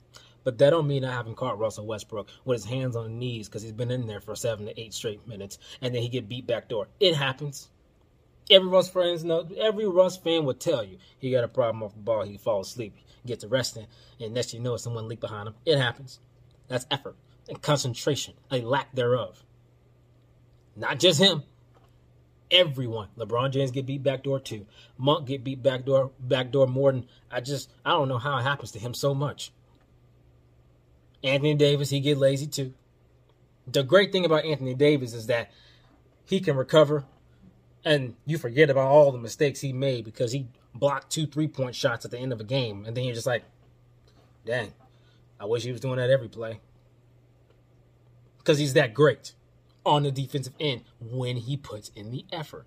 But 0.43 0.57
that 0.57 0.71
don't 0.71 0.89
mean 0.89 1.05
I 1.05 1.13
haven't 1.13 1.37
caught 1.37 1.59
Russell 1.59 1.87
Westbrook 1.87 2.27
with 2.47 2.63
his 2.63 2.65
hands 2.65 2.97
on 2.97 3.05
his 3.05 3.13
knees 3.13 3.49
because 3.49 3.63
he's 3.63 3.73
been 3.73 3.91
in 3.91 4.07
there 4.07 4.21
for 4.21 4.35
seven 4.35 4.65
to 4.67 4.81
eight 4.81 4.95
straight 4.95 5.29
minutes, 5.29 5.59
and 5.83 5.95
then 5.95 6.01
he 6.01 6.09
get 6.09 6.31
beat 6.31 6.47
back 6.47 6.69
door. 6.69 6.89
It 6.99 7.15
happens. 7.15 7.69
Every 8.51 8.69
Russ 8.69 8.89
fans 8.89 9.23
know. 9.23 9.47
Every 9.59 9.87
Russ 9.87 10.17
fan 10.17 10.47
would 10.47 10.59
tell 10.59 10.83
you 10.83 10.97
he 11.19 11.31
got 11.31 11.45
a 11.45 11.49
problem 11.49 11.83
off 11.83 11.93
the 11.93 12.01
ball. 12.01 12.23
He 12.23 12.39
falls 12.39 12.71
asleep, 12.71 12.97
gets 13.27 13.45
arrested, 13.45 13.87
and 14.19 14.33
next 14.33 14.55
you 14.55 14.61
know 14.61 14.79
someone 14.79 15.09
leak 15.09 15.21
behind 15.21 15.47
him. 15.47 15.55
It 15.67 15.77
happens. 15.77 16.21
That's 16.69 16.87
effort 16.91 17.17
and 17.51 17.61
concentration, 17.61 18.35
a 18.51 18.63
lack 18.63 18.93
thereof. 18.95 19.45
Not 20.77 20.99
just 20.99 21.21
him. 21.21 21.43
Everyone. 22.51 23.09
LeBron 23.17 23.53
James 23.53 23.71
get 23.71 23.87
beat 23.87 24.03
backdoor 24.03 24.41
too. 24.41 24.67
Monk 24.99 25.29
get 25.29 25.45
beat 25.45 25.63
backdoor 25.63 26.11
backdoor 26.19 26.67
more 26.67 26.93
than 26.93 27.07
I 27.31 27.41
just 27.41 27.71
I 27.85 27.91
don't 27.91 28.09
know 28.09 28.19
how 28.19 28.39
it 28.39 28.43
happens 28.43 28.73
to 28.73 28.79
him 28.79 28.93
so 28.93 29.15
much. 29.15 29.53
Anthony 31.23 31.55
Davis, 31.55 31.91
he 31.91 32.01
get 32.01 32.19
lazy 32.19 32.47
too. 32.47 32.75
The 33.67 33.83
great 33.83 34.11
thing 34.11 34.25
about 34.25 34.45
Anthony 34.45 34.75
Davis 34.75 35.13
is 35.13 35.27
that 35.27 35.53
he 36.25 36.41
can 36.41 36.57
recover 36.57 37.05
and 37.85 38.17
you 38.27 38.37
forget 38.37 38.69
about 38.69 38.89
all 38.89 39.13
the 39.13 39.19
mistakes 39.19 39.61
he 39.61 39.73
made 39.73 40.05
because 40.05 40.33
he 40.33 40.49
blocked 40.75 41.11
two 41.11 41.27
three 41.27 41.49
point 41.49 41.75
shots 41.75 42.05
at 42.05 42.11
the 42.11 42.19
end 42.19 42.33
of 42.33 42.41
a 42.41 42.45
game. 42.45 42.85
And 42.85 42.97
then 42.97 43.05
you're 43.05 43.15
just 43.15 43.27
like, 43.27 43.45
dang, 44.45 44.73
I 45.39 45.45
wish 45.45 45.63
he 45.63 45.73
was 45.73 45.81
doing 45.81 45.97
that 45.97 46.11
every 46.11 46.29
play. 46.29 46.61
Because 48.39 48.59
he's 48.59 48.75
that 48.75 48.93
great 48.93 49.35
on 49.85 50.03
the 50.03 50.11
defensive 50.11 50.55
end 50.61 50.83
when 51.01 51.37
he 51.37 51.57
puts 51.57 51.91
in 51.95 52.11
the 52.11 52.25
effort. 52.33 52.67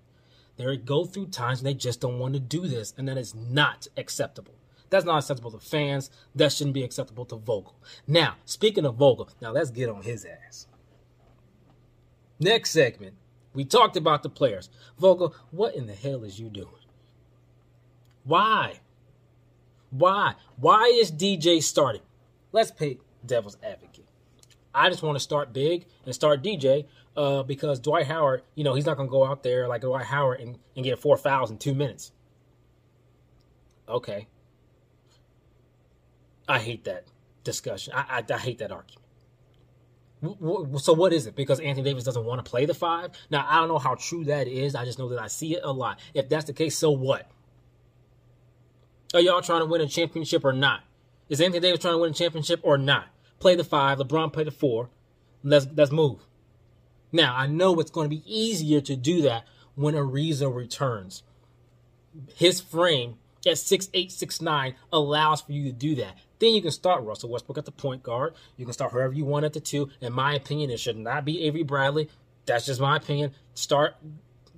They 0.56 0.76
go 0.76 1.04
through 1.04 1.26
times 1.28 1.60
and 1.60 1.66
they 1.66 1.74
just 1.74 2.00
don't 2.00 2.18
want 2.18 2.34
to 2.34 2.40
do 2.40 2.66
this, 2.66 2.94
and 2.96 3.08
that 3.08 3.18
is 3.18 3.34
not 3.34 3.88
acceptable. 3.96 4.54
That's 4.90 5.04
not 5.04 5.18
acceptable 5.18 5.50
to 5.50 5.58
fans. 5.58 6.10
That 6.34 6.52
shouldn't 6.52 6.74
be 6.74 6.84
acceptable 6.84 7.24
to 7.26 7.36
Vogel. 7.36 7.74
Now, 8.06 8.36
speaking 8.44 8.84
of 8.84 8.96
Vogel, 8.96 9.28
now 9.40 9.50
let's 9.50 9.70
get 9.70 9.88
on 9.88 10.02
his 10.02 10.24
ass. 10.24 10.68
Next 12.38 12.70
segment, 12.70 13.14
we 13.54 13.64
talked 13.64 13.96
about 13.96 14.22
the 14.22 14.28
players. 14.28 14.68
Vogel, 14.98 15.34
what 15.50 15.74
in 15.74 15.86
the 15.86 15.94
hell 15.94 16.22
is 16.22 16.38
you 16.38 16.48
doing? 16.48 16.68
Why? 18.24 18.80
Why? 19.90 20.34
Why 20.56 20.92
is 21.00 21.10
DJ 21.10 21.62
starting? 21.62 22.02
Let's 22.52 22.70
play 22.70 22.98
devil's 23.24 23.56
advocate. 23.62 24.03
I 24.74 24.90
just 24.90 25.02
want 25.02 25.16
to 25.16 25.20
start 25.20 25.52
big 25.52 25.86
and 26.04 26.14
start 26.14 26.42
DJ 26.42 26.86
uh, 27.16 27.42
because 27.42 27.78
Dwight 27.78 28.06
Howard, 28.06 28.42
you 28.54 28.64
know, 28.64 28.74
he's 28.74 28.86
not 28.86 28.96
going 28.96 29.08
to 29.08 29.12
go 29.12 29.24
out 29.24 29.42
there 29.42 29.68
like 29.68 29.82
Dwight 29.82 30.06
Howard 30.06 30.40
and, 30.40 30.58
and 30.74 30.84
get 30.84 30.98
four 30.98 31.16
fouls 31.16 31.50
in 31.50 31.58
two 31.58 31.74
minutes. 31.74 32.12
Okay. 33.88 34.26
I 36.48 36.58
hate 36.58 36.84
that 36.84 37.04
discussion. 37.44 37.92
I, 37.94 38.22
I, 38.28 38.34
I 38.34 38.38
hate 38.38 38.58
that 38.58 38.72
argument. 38.72 39.00
So 40.80 40.94
what 40.94 41.12
is 41.12 41.26
it? 41.26 41.36
Because 41.36 41.60
Anthony 41.60 41.84
Davis 41.84 42.04
doesn't 42.04 42.24
want 42.24 42.44
to 42.44 42.50
play 42.50 42.64
the 42.64 42.74
five. 42.74 43.10
Now 43.30 43.46
I 43.48 43.56
don't 43.56 43.68
know 43.68 43.78
how 43.78 43.94
true 43.94 44.24
that 44.24 44.48
is. 44.48 44.74
I 44.74 44.84
just 44.84 44.98
know 44.98 45.08
that 45.10 45.20
I 45.20 45.26
see 45.26 45.54
it 45.54 45.60
a 45.62 45.70
lot. 45.70 46.00
If 46.14 46.28
that's 46.28 46.46
the 46.46 46.52
case, 46.52 46.76
so 46.76 46.90
what? 46.90 47.30
Are 49.12 49.20
y'all 49.20 49.42
trying 49.42 49.60
to 49.60 49.66
win 49.66 49.80
a 49.80 49.86
championship 49.86 50.44
or 50.44 50.52
not? 50.52 50.80
Is 51.28 51.40
Anthony 51.40 51.60
Davis 51.60 51.80
trying 51.80 51.94
to 51.94 51.98
win 51.98 52.10
a 52.10 52.14
championship 52.14 52.60
or 52.62 52.78
not? 52.78 53.06
Play 53.44 53.56
the 53.56 53.62
five. 53.62 53.98
LeBron 53.98 54.32
play 54.32 54.44
the 54.44 54.50
four. 54.50 54.88
Let's 55.42 55.66
let's 55.76 55.92
move. 55.92 56.20
Now 57.12 57.36
I 57.36 57.46
know 57.46 57.78
it's 57.78 57.90
going 57.90 58.08
to 58.08 58.16
be 58.16 58.22
easier 58.24 58.80
to 58.80 58.96
do 58.96 59.20
that 59.20 59.44
when 59.74 59.92
Ariza 59.92 60.50
returns. 60.50 61.22
His 62.36 62.62
frame 62.62 63.18
at 63.46 63.58
six 63.58 63.90
eight 63.92 64.10
six 64.10 64.40
nine 64.40 64.76
allows 64.90 65.42
for 65.42 65.52
you 65.52 65.64
to 65.64 65.72
do 65.72 65.94
that. 65.96 66.16
Then 66.38 66.54
you 66.54 66.62
can 66.62 66.70
start 66.70 67.04
Russell 67.04 67.28
Westbrook 67.28 67.58
at 67.58 67.66
the 67.66 67.70
point 67.70 68.02
guard. 68.02 68.32
You 68.56 68.64
can 68.64 68.72
start 68.72 68.92
whoever 68.92 69.12
you 69.12 69.26
want 69.26 69.44
at 69.44 69.52
the 69.52 69.60
two. 69.60 69.90
In 70.00 70.14
my 70.14 70.34
opinion, 70.34 70.70
it 70.70 70.80
should 70.80 70.96
not 70.96 71.26
be 71.26 71.42
Avery 71.42 71.64
Bradley. 71.64 72.08
That's 72.46 72.64
just 72.64 72.80
my 72.80 72.96
opinion. 72.96 73.32
Start 73.52 73.94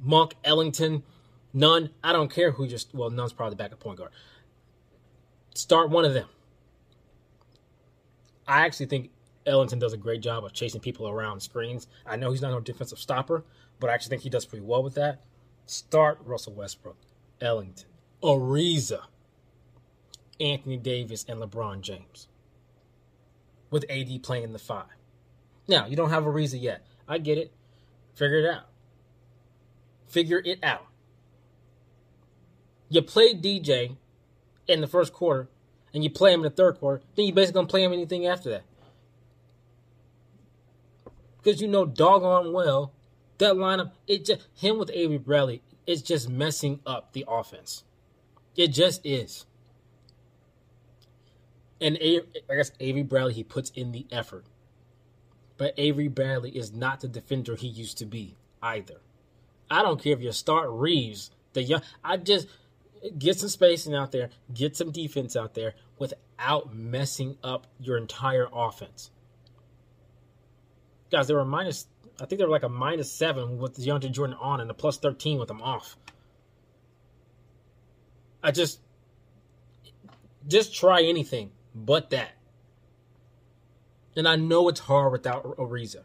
Monk, 0.01 0.37
Ellington, 0.45 1.03
Nunn. 1.53 1.91
I 2.05 2.13
don't 2.13 2.31
care 2.31 2.53
who 2.53 2.69
just 2.69 2.95
well, 2.95 3.11
Nunn's 3.11 3.33
probably 3.33 3.57
back 3.57 3.73
at 3.73 3.81
point 3.81 3.99
guard. 3.99 4.13
Start 5.57 5.91
one 5.91 6.05
of 6.05 6.15
them. 6.15 6.29
I 8.47 8.65
actually 8.65 8.87
think 8.87 9.11
Ellington 9.47 9.79
does 9.79 9.93
a 9.93 9.99
great 9.99 10.21
job 10.21 10.45
of 10.45 10.53
chasing 10.53 10.81
people 10.81 11.09
around 11.09 11.41
screens. 11.41 11.89
I 12.05 12.17
know 12.17 12.31
he's 12.31 12.43
not 12.43 12.57
a 12.57 12.61
defensive 12.61 12.99
stopper, 12.99 13.45
but 13.81 13.91
I 13.91 13.95
actually 13.95 14.11
think 14.11 14.23
he 14.23 14.31
does 14.31 14.47
pretty 14.47 14.65
well 14.65 14.83
with 14.83 14.95
that. 14.95 15.23
Start 15.67 16.21
Russell 16.25 16.55
Westbrook, 16.55 16.99
Ellington, 17.41 17.89
Ariza. 18.23 19.03
Anthony 20.41 20.77
Davis 20.77 21.25
and 21.29 21.41
LeBron 21.41 21.81
James 21.81 22.29
with 23.71 23.85
AD 23.91 24.23
playing 24.23 24.53
the 24.53 24.59
five. 24.59 24.85
Now, 25.69 25.87
you 25.87 25.97
don't 25.97 26.11
have 26.11 26.25
Ariza 26.25 26.61
yet. 26.61 26.87
I 27.09 27.19
get 27.19 27.39
it. 27.39 27.53
Figure 28.15 28.39
it 28.39 28.51
out. 28.51 28.67
Figure 30.09 30.43
it 30.45 30.63
out. 30.63 30.87
You 32.89 33.03
play 33.03 33.35
DJ 33.35 33.97
in 34.69 34.81
the 34.81 34.87
first 34.87 35.13
quarter 35.13 35.49
and 35.95 36.05
you 36.05 36.11
play 36.11 36.33
him 36.33 36.41
in 36.41 36.45
the 36.45 36.51
third 36.51 36.79
quarter, 36.79 37.03
then 37.15 37.27
you 37.27 37.33
basically 37.33 37.61
don't 37.61 37.69
play 37.69 37.83
him 37.83 37.93
anything 37.93 38.27
after 38.27 38.51
that. 38.51 38.65
Because 41.43 41.61
you 41.61 41.69
know 41.69 41.87
doggone 41.87 42.53
well 42.53 42.93
that 43.39 43.55
lineup, 43.55 43.93
it 44.07 44.25
just 44.25 44.47
him 44.55 44.79
with 44.79 44.91
Avery 44.93 45.19
Bradley, 45.19 45.63
it's 45.87 46.03
just 46.03 46.29
messing 46.29 46.81
up 46.87 47.13
the 47.13 47.25
offense. 47.29 47.85
It 48.57 48.69
just 48.69 49.05
is. 49.05 49.47
And 51.81 51.99
I 52.01 52.55
guess 52.55 52.73
Avery 52.81 53.03
Bradley, 53.03 53.35
he 53.35 53.45
puts 53.45 53.71
in 53.71 53.93
the 53.93 54.07
effort. 54.11 54.47
But 55.59 55.75
Avery 55.77 56.09
Bradley 56.09 56.51
is 56.51 56.73
not 56.73 57.01
the 57.01 57.09
defender 57.09 57.55
he 57.57 57.69
used 57.69 57.99
to 57.99 58.07
be 58.07 58.37
either. 58.63 59.01
I 59.71 59.83
don't 59.83 60.03
care 60.03 60.13
if 60.13 60.21
you 60.21 60.33
start 60.33 60.69
Reaves, 60.71 61.31
the 61.53 61.63
young. 61.63 61.83
I 62.03 62.17
just 62.17 62.47
get 63.19 63.39
some 63.39 63.49
spacing 63.49 63.95
out 63.95 64.13
there, 64.13 64.31
get 64.53 64.77
some 64.77 64.91
defense 64.91 65.37
out 65.37 65.55
there 65.55 65.75
without 65.99 66.75
messing 66.75 67.37
up 67.43 67.67
your 67.81 67.97
entire 67.97 68.49
offense. 68.53 69.11
Guys, 71.11 71.29
they 71.29 71.35
were 71.35 71.45
minus. 71.45 71.87
I 72.21 72.25
think 72.25 72.39
they 72.39 72.45
were 72.45 72.51
like 72.51 72.63
a 72.63 72.69
minus 72.69 73.13
seven 73.13 73.59
with 73.59 73.77
DeAndre 73.77 74.11
Jordan 74.11 74.37
on, 74.41 74.61
and 74.61 74.71
a 74.71 74.75
plus 74.75 74.99
thirteen 74.99 75.39
with 75.39 75.49
them 75.49 75.63
off. 75.63 75.97
I 78.43 78.53
just, 78.53 78.81
just 80.47 80.75
try 80.75 81.03
anything 81.03 81.51
but 81.75 82.11
that. 82.11 82.31
And 84.15 84.27
I 84.27 84.37
know 84.37 84.69
it's 84.69 84.81
hard 84.81 85.13
without 85.13 85.57
Ariza. 85.59 86.05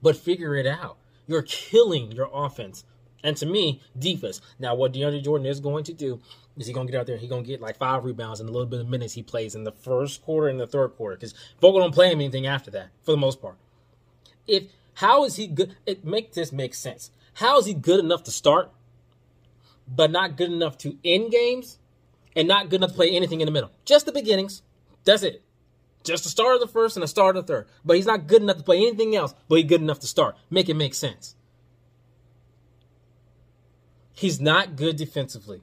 But 0.00 0.16
figure 0.16 0.56
it 0.56 0.66
out. 0.66 0.98
You're 1.26 1.42
killing 1.42 2.12
your 2.12 2.30
offense, 2.32 2.84
And 3.22 3.36
to 3.36 3.46
me, 3.46 3.80
defense. 3.98 4.40
Now, 4.58 4.74
what 4.74 4.92
DeAndre 4.92 5.22
Jordan 5.22 5.46
is 5.46 5.60
going 5.60 5.84
to 5.84 5.92
do 5.92 6.20
is 6.56 6.66
he 6.66 6.72
going 6.72 6.86
to 6.86 6.92
get 6.92 7.00
out 7.00 7.06
there? 7.06 7.16
He 7.16 7.28
going 7.28 7.44
to 7.44 7.48
get 7.48 7.60
like 7.60 7.78
five 7.78 8.04
rebounds 8.04 8.40
in 8.40 8.48
a 8.48 8.50
little 8.50 8.66
bit 8.66 8.80
of 8.80 8.88
minutes 8.88 9.14
he 9.14 9.22
plays 9.22 9.54
in 9.54 9.64
the 9.64 9.72
first 9.72 10.22
quarter 10.22 10.48
and 10.48 10.60
the 10.60 10.66
third 10.66 10.88
quarter 10.96 11.16
because 11.16 11.34
Vogel 11.60 11.80
don't 11.80 11.94
play 11.94 12.10
him 12.10 12.20
anything 12.20 12.46
after 12.46 12.70
that 12.72 12.88
for 13.02 13.12
the 13.12 13.16
most 13.16 13.40
part. 13.40 13.56
If 14.46 14.64
how 14.94 15.24
is 15.24 15.36
he 15.36 15.46
good? 15.46 15.76
It 15.86 16.04
make 16.04 16.34
this 16.34 16.52
make 16.52 16.74
sense. 16.74 17.10
How 17.34 17.58
is 17.58 17.66
he 17.66 17.72
good 17.72 18.00
enough 18.00 18.24
to 18.24 18.30
start, 18.30 18.70
but 19.88 20.10
not 20.10 20.36
good 20.36 20.52
enough 20.52 20.76
to 20.78 20.98
end 21.04 21.30
games, 21.30 21.78
and 22.36 22.46
not 22.46 22.68
good 22.68 22.80
enough 22.80 22.90
to 22.90 22.96
play 22.96 23.10
anything 23.10 23.40
in 23.40 23.46
the 23.46 23.52
middle? 23.52 23.70
Just 23.86 24.04
the 24.04 24.12
beginnings. 24.12 24.62
That's 25.04 25.22
it. 25.22 25.42
Just 26.04 26.24
the 26.24 26.30
start 26.30 26.56
of 26.56 26.60
the 26.60 26.66
first 26.66 26.96
and 26.96 27.02
the 27.02 27.08
start 27.08 27.36
of 27.36 27.46
the 27.46 27.52
third. 27.52 27.68
But 27.84 27.96
he's 27.96 28.06
not 28.06 28.26
good 28.26 28.42
enough 28.42 28.58
to 28.58 28.62
play 28.62 28.78
anything 28.78 29.16
else, 29.16 29.34
but 29.48 29.56
he's 29.56 29.68
good 29.68 29.80
enough 29.80 30.00
to 30.00 30.06
start. 30.06 30.36
Make 30.50 30.68
it 30.68 30.74
make 30.74 30.94
sense. 30.94 31.36
He's 34.12 34.40
not 34.40 34.76
good 34.76 34.96
defensively. 34.96 35.62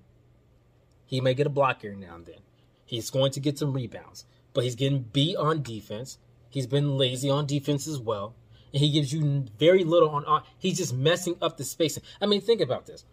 He 1.05 1.21
may 1.21 1.33
get 1.33 1.47
a 1.47 1.49
block 1.49 1.81
here 1.81 1.95
now 1.95 2.15
and 2.15 2.25
then. 2.25 2.39
He's 2.85 3.09
going 3.09 3.31
to 3.33 3.39
get 3.39 3.57
some 3.57 3.73
rebounds, 3.73 4.25
but 4.53 4.63
he's 4.63 4.75
getting 4.75 5.03
beat 5.03 5.35
on 5.37 5.61
defense. 5.61 6.17
He's 6.49 6.67
been 6.67 6.97
lazy 6.97 7.29
on 7.29 7.45
defense 7.45 7.87
as 7.87 7.99
well. 7.99 8.35
And 8.73 8.81
he 8.81 8.91
gives 8.91 9.13
you 9.13 9.45
very 9.57 9.83
little 9.83 10.09
on. 10.09 10.43
He's 10.57 10.77
just 10.77 10.93
messing 10.93 11.35
up 11.41 11.57
the 11.57 11.63
spacing. 11.63 12.03
I 12.21 12.25
mean, 12.25 12.41
think 12.41 12.61
about 12.61 12.85
this. 12.85 13.05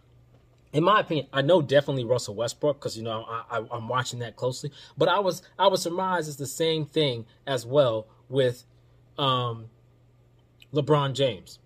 In 0.73 0.83
my 0.83 0.99
opinion, 0.99 1.27
I 1.31 1.41
know 1.41 1.61
definitely 1.61 2.03
Russell 2.03 2.35
Westbrook 2.35 2.79
because 2.79 2.97
you 2.97 3.03
know 3.03 3.25
I, 3.27 3.59
I, 3.59 3.77
am 3.77 3.87
watching 3.87 4.19
that 4.19 4.35
closely. 4.35 4.71
But 4.97 5.09
I 5.09 5.19
was 5.19 5.41
I 5.57 5.67
was 5.67 5.81
surmised 5.81 6.27
it's 6.27 6.37
the 6.37 6.45
same 6.45 6.85
thing 6.85 7.25
as 7.47 7.65
well 7.65 8.07
with 8.29 8.63
um, 9.17 9.69
LeBron 10.73 11.13
James. 11.13 11.59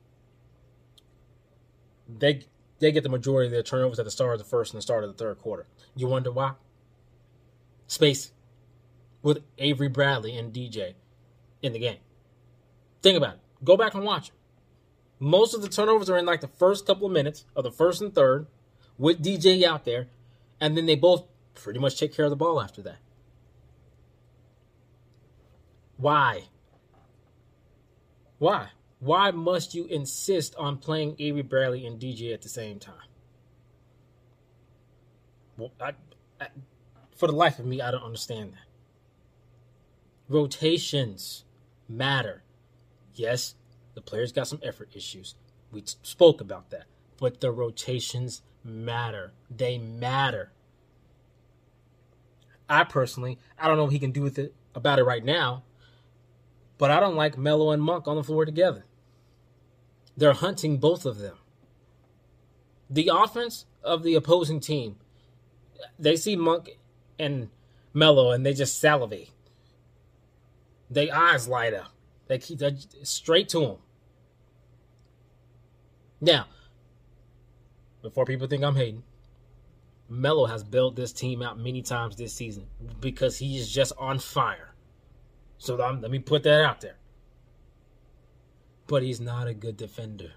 They 2.07 2.45
they 2.81 2.91
get 2.91 3.03
the 3.03 3.09
majority 3.09 3.45
of 3.45 3.51
their 3.51 3.63
turnovers 3.63 3.99
at 3.99 4.05
the 4.05 4.11
start 4.11 4.33
of 4.33 4.39
the 4.39 4.45
first 4.45 4.73
and 4.73 4.79
the 4.79 4.81
start 4.81 5.03
of 5.03 5.09
the 5.11 5.17
third 5.17 5.37
quarter. 5.37 5.67
You 5.95 6.07
wonder 6.07 6.31
why? 6.31 6.53
Space 7.87 8.31
with 9.21 9.43
Avery 9.59 9.87
Bradley 9.87 10.35
and 10.35 10.51
DJ 10.51 10.95
in 11.61 11.73
the 11.73 11.79
game. 11.79 11.99
Think 13.01 13.17
about 13.17 13.35
it. 13.35 13.39
Go 13.63 13.77
back 13.77 13.93
and 13.93 14.03
watch 14.03 14.29
it. 14.29 14.33
Most 15.19 15.53
of 15.53 15.61
the 15.61 15.69
turnovers 15.69 16.09
are 16.09 16.17
in 16.17 16.25
like 16.25 16.41
the 16.41 16.47
first 16.47 16.87
couple 16.87 17.05
of 17.05 17.13
minutes 17.13 17.45
of 17.55 17.63
the 17.63 17.71
first 17.71 18.01
and 18.01 18.13
third 18.13 18.47
with 18.97 19.23
DJ 19.23 19.63
out 19.63 19.85
there, 19.85 20.07
and 20.59 20.75
then 20.75 20.87
they 20.87 20.95
both 20.95 21.25
pretty 21.53 21.79
much 21.79 21.99
take 21.99 22.15
care 22.15 22.25
of 22.25 22.31
the 22.31 22.35
ball 22.35 22.59
after 22.59 22.81
that. 22.81 22.97
Why? 25.97 26.45
Why? 28.39 28.69
Why 29.01 29.31
must 29.31 29.73
you 29.73 29.85
insist 29.85 30.55
on 30.57 30.77
playing 30.77 31.15
Avery 31.17 31.41
Bradley 31.41 31.87
and 31.87 31.99
DJ 31.99 32.35
at 32.35 32.43
the 32.43 32.49
same 32.49 32.77
time? 32.77 32.93
Well, 35.57 35.71
I, 35.81 35.93
I, 36.39 36.49
for 37.17 37.25
the 37.25 37.33
life 37.33 37.57
of 37.57 37.65
me, 37.65 37.81
I 37.81 37.89
don't 37.89 38.03
understand 38.03 38.53
that. 38.53 38.67
Rotations 40.29 41.45
matter. 41.89 42.43
Yes, 43.15 43.55
the 43.95 44.01
players 44.01 44.31
got 44.31 44.47
some 44.47 44.59
effort 44.61 44.91
issues. 44.93 45.33
We 45.71 45.81
spoke 46.03 46.39
about 46.39 46.69
that. 46.69 46.85
But 47.17 47.41
the 47.41 47.51
rotations 47.51 48.43
matter. 48.63 49.33
They 49.49 49.79
matter. 49.79 50.51
I 52.69 52.83
personally, 52.83 53.39
I 53.57 53.67
don't 53.67 53.77
know 53.77 53.85
what 53.85 53.93
he 53.93 53.99
can 53.99 54.11
do 54.11 54.21
with 54.21 54.37
it 54.37 54.53
about 54.75 54.99
it 54.99 55.03
right 55.05 55.25
now, 55.25 55.63
but 56.77 56.91
I 56.91 56.99
don't 56.99 57.15
like 57.15 57.35
Melo 57.35 57.71
and 57.71 57.81
Monk 57.81 58.07
on 58.07 58.15
the 58.15 58.23
floor 58.23 58.45
together. 58.45 58.85
They're 60.17 60.33
hunting 60.33 60.77
both 60.77 61.05
of 61.05 61.19
them. 61.19 61.37
The 62.89 63.09
offense 63.13 63.65
of 63.83 64.03
the 64.03 64.15
opposing 64.15 64.59
team, 64.59 64.97
they 65.97 66.15
see 66.15 66.35
Monk 66.35 66.77
and 67.17 67.49
Melo 67.93 68.31
and 68.31 68.45
they 68.45 68.53
just 68.53 68.79
salivate. 68.79 69.29
Their 70.89 71.15
eyes 71.15 71.47
light 71.47 71.73
up. 71.73 71.91
They 72.27 72.37
keep 72.37 72.59
straight 73.03 73.49
to 73.49 73.61
him. 73.61 73.77
Now, 76.19 76.47
before 78.01 78.25
people 78.25 78.47
think 78.47 78.63
I'm 78.63 78.75
hating, 78.75 79.03
Melo 80.09 80.45
has 80.45 80.63
built 80.63 80.95
this 80.95 81.13
team 81.13 81.41
out 81.41 81.57
many 81.57 81.81
times 81.81 82.17
this 82.17 82.33
season 82.33 82.67
because 82.99 83.37
he 83.37 83.57
is 83.57 83.71
just 83.71 83.93
on 83.97 84.19
fire. 84.19 84.75
So 85.57 85.75
let 85.75 86.11
me 86.11 86.19
put 86.19 86.43
that 86.43 86.61
out 86.63 86.81
there 86.81 86.97
but 88.87 89.03
he's 89.03 89.21
not 89.21 89.47
a 89.47 89.53
good 89.53 89.77
defender. 89.77 90.33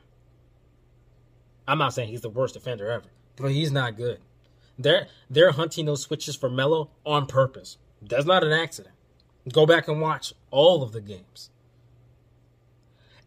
I'm 1.66 1.78
not 1.78 1.94
saying 1.94 2.09
he's 2.09 2.20
the 2.20 2.28
worst 2.28 2.54
defender 2.54 2.90
ever, 2.90 3.09
but 3.37 3.50
he's 3.50 3.72
not 3.72 3.96
good. 3.96 4.20
They're 4.78 5.07
they're 5.30 5.52
hunting 5.52 5.87
those 5.87 6.02
switches 6.02 6.37
for 6.37 6.50
Melo 6.50 6.90
on 7.07 7.26
purpose. 7.26 7.78
That's 8.02 8.26
not 8.26 8.44
an 8.44 8.52
accident. 8.52 8.94
Go 9.52 9.66
back 9.66 9.88
and 9.88 10.00
watch 10.00 10.35
all 10.50 10.83
of 10.83 10.92
the 10.92 11.00
games. 11.00 11.50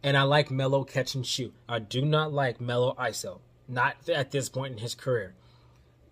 And 0.03 0.15
I 0.15 0.23
like 0.23 0.51
Melo 0.51 0.83
catch 0.83 1.15
and 1.15 1.25
shoot. 1.25 1.53
I 1.67 1.79
do 1.79 2.03
not 2.03 2.31
like 2.31 2.61
Melo 2.61 2.95
ISO. 2.99 3.39
Not 3.67 3.95
at 4.09 4.31
this 4.31 4.49
point 4.49 4.73
in 4.73 4.79
his 4.79 4.95
career. 4.95 5.33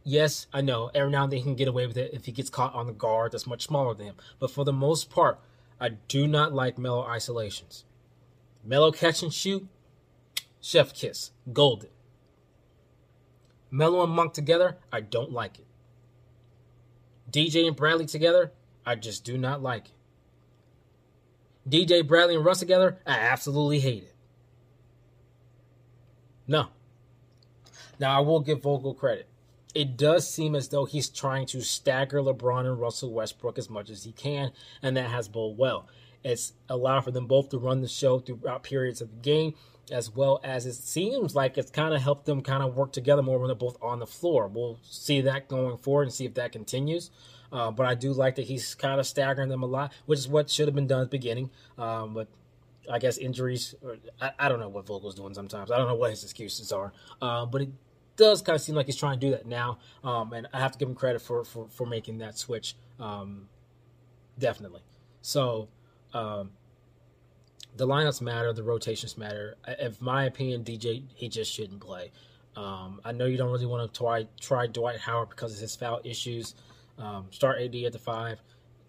Yes, 0.03 0.47
I 0.53 0.61
know 0.61 0.91
every 0.93 1.11
now 1.11 1.23
and 1.23 1.31
then 1.31 1.37
he 1.37 1.43
can 1.43 1.55
get 1.55 1.67
away 1.67 1.87
with 1.87 1.97
it 1.97 2.13
if 2.13 2.25
he 2.25 2.31
gets 2.31 2.49
caught 2.49 2.75
on 2.75 2.85
the 2.85 2.93
guard 2.93 3.31
that's 3.31 3.47
much 3.47 3.65
smaller 3.65 3.93
than 3.93 4.07
him. 4.07 4.15
But 4.39 4.51
for 4.51 4.63
the 4.63 4.73
most 4.73 5.09
part, 5.09 5.39
I 5.79 5.89
do 5.89 6.27
not 6.27 6.53
like 6.53 6.77
Melo 6.77 7.03
isolations. 7.03 7.85
Melo 8.65 8.91
catch 8.91 9.21
and 9.21 9.31
shoot, 9.33 9.67
chef 10.59 10.93
kiss, 10.93 11.31
golden. 11.53 11.89
Melo 13.69 14.03
and 14.03 14.11
Monk 14.11 14.33
together, 14.33 14.77
I 14.91 15.01
don't 15.01 15.31
like 15.31 15.59
it. 15.59 15.67
DJ 17.31 17.67
and 17.67 17.75
Bradley 17.75 18.05
together, 18.05 18.51
I 18.85 18.95
just 18.95 19.23
do 19.23 19.37
not 19.37 19.61
like 19.61 19.87
it. 19.87 19.91
DJ, 21.67 22.07
Bradley, 22.07 22.35
and 22.35 22.45
Russ 22.45 22.59
together, 22.59 22.99
I 23.05 23.13
absolutely 23.13 23.79
hate 23.79 24.03
it. 24.03 24.15
No. 26.47 26.67
Now, 27.99 28.17
I 28.17 28.19
will 28.19 28.39
give 28.39 28.61
Vogel 28.61 28.93
credit. 28.93 29.27
It 29.73 29.97
does 29.97 30.29
seem 30.29 30.55
as 30.55 30.69
though 30.69 30.85
he's 30.85 31.09
trying 31.09 31.47
to 31.47 31.61
stagger 31.61 32.21
LeBron 32.21 32.65
and 32.65 32.79
Russell 32.79 33.11
Westbrook 33.11 33.57
as 33.57 33.69
much 33.69 33.89
as 33.89 34.03
he 34.03 34.11
can, 34.11 34.51
and 34.81 34.95
that 34.95 35.09
has 35.09 35.27
bode 35.27 35.57
well. 35.57 35.87
It's 36.25 36.53
allowed 36.67 37.01
for 37.01 37.11
them 37.11 37.27
both 37.27 37.49
to 37.49 37.59
run 37.59 37.81
the 37.81 37.87
show 37.87 38.17
throughout 38.17 38.63
periods 38.63 38.99
of 38.99 39.11
the 39.11 39.17
game, 39.17 39.53
as 39.91 40.09
well 40.09 40.41
as 40.43 40.65
it 40.65 40.73
seems 40.73 41.35
like 41.35 41.55
it's 41.55 41.69
kind 41.69 41.93
of 41.93 42.01
helped 42.01 42.25
them 42.25 42.41
kind 42.41 42.63
of 42.63 42.75
work 42.75 42.91
together 42.91 43.21
more 43.21 43.37
when 43.37 43.47
they're 43.47 43.55
both 43.55 43.77
on 43.79 43.99
the 43.99 44.07
floor. 44.07 44.47
We'll 44.47 44.79
see 44.81 45.21
that 45.21 45.47
going 45.47 45.77
forward 45.77 46.03
and 46.03 46.13
see 46.13 46.25
if 46.25 46.33
that 46.33 46.51
continues. 46.51 47.11
Uh, 47.51 47.69
but 47.69 47.85
I 47.85 47.93
do 47.93 48.11
like 48.11 48.35
that 48.35 48.45
he's 48.47 48.73
kind 48.73 48.99
of 48.99 49.05
staggering 49.05 49.49
them 49.49 49.61
a 49.61 49.67
lot, 49.67 49.93
which 50.07 50.17
is 50.17 50.27
what 50.27 50.49
should 50.49 50.67
have 50.67 50.73
been 50.73 50.87
done 50.87 51.01
at 51.01 51.11
the 51.11 51.17
beginning. 51.17 51.51
Um, 51.77 52.15
but 52.15 52.27
I 52.91 52.97
guess 52.97 53.19
injuries, 53.19 53.75
or, 53.83 53.97
I, 54.19 54.31
I, 54.39 54.49
don't 54.49 54.59
know 54.59 54.67
what 54.67 54.87
Vogel's 54.87 55.13
doing 55.13 55.35
sometimes. 55.35 55.69
I 55.69 55.77
don't 55.77 55.87
know 55.87 55.95
what 55.95 56.09
his 56.09 56.23
excuses 56.23 56.71
are. 56.71 56.91
Uh, 57.21 57.45
but 57.45 57.61
it 57.61 57.69
does 58.17 58.41
kind 58.41 58.55
of 58.55 58.61
seem 58.63 58.73
like 58.73 58.87
he's 58.87 58.97
trying 58.97 59.19
to 59.19 59.25
do 59.27 59.31
that 59.31 59.45
now. 59.45 59.77
Um, 60.03 60.33
and 60.33 60.47
I 60.53 60.59
have 60.59 60.71
to 60.71 60.79
give 60.79 60.89
him 60.89 60.95
credit 60.95 61.21
for, 61.21 61.43
for, 61.43 61.67
for 61.69 61.85
making 61.85 62.17
that 62.17 62.35
switch. 62.35 62.75
Um, 62.99 63.47
definitely. 64.39 64.81
So 65.21 65.69
um, 66.15 66.51
the 67.75 67.85
lineups 67.85 68.21
matter, 68.21 68.53
the 68.53 68.63
rotations 68.63 69.17
matter. 69.17 69.55
In 69.79 69.93
my 69.99 70.25
opinion, 70.25 70.63
DJ 70.63 71.03
he 71.13 71.27
just 71.27 71.51
shouldn't 71.51 71.81
play. 71.81 72.11
Um, 72.55 73.01
I 73.03 73.11
know 73.11 73.25
you 73.25 73.37
don't 73.37 73.51
really 73.51 73.65
want 73.65 73.93
to 73.93 73.97
try 73.99 74.25
try 74.39 74.65
Dwight 74.67 74.99
Howard 74.99 75.29
because 75.29 75.53
of 75.53 75.59
his 75.59 75.75
foul 75.75 75.99
issues. 76.05 76.55
Um, 76.97 77.27
start 77.31 77.61
AD 77.61 77.75
at 77.75 77.91
the 77.91 77.99
five, 77.99 78.41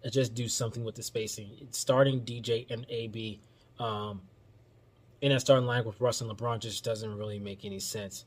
and 0.03 0.11
just 0.11 0.33
do 0.33 0.47
something 0.47 0.85
with 0.85 0.95
the 0.95 1.03
spacing. 1.03 1.49
Starting 1.71 2.21
DJ 2.21 2.65
and 2.71 2.85
AB 2.87 3.41
um, 3.77 4.21
in 5.21 5.33
that 5.33 5.41
starting 5.41 5.65
line 5.65 5.83
with 5.83 5.99
Russ 5.99 6.21
and 6.21 6.31
LeBron 6.31 6.59
just 6.59 6.85
doesn't 6.85 7.17
really 7.17 7.39
make 7.39 7.65
any 7.65 7.79
sense, 7.79 8.23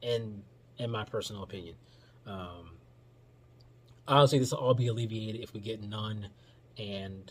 in 0.00 0.42
in 0.78 0.90
my 0.90 1.04
personal 1.04 1.42
opinion. 1.42 1.74
Um, 2.26 2.70
honestly, 4.08 4.38
this 4.38 4.52
will 4.52 4.58
all 4.58 4.74
be 4.74 4.86
alleviated 4.86 5.42
if 5.42 5.52
we 5.52 5.60
get 5.60 5.82
Nunn 5.82 6.28
and 6.78 7.30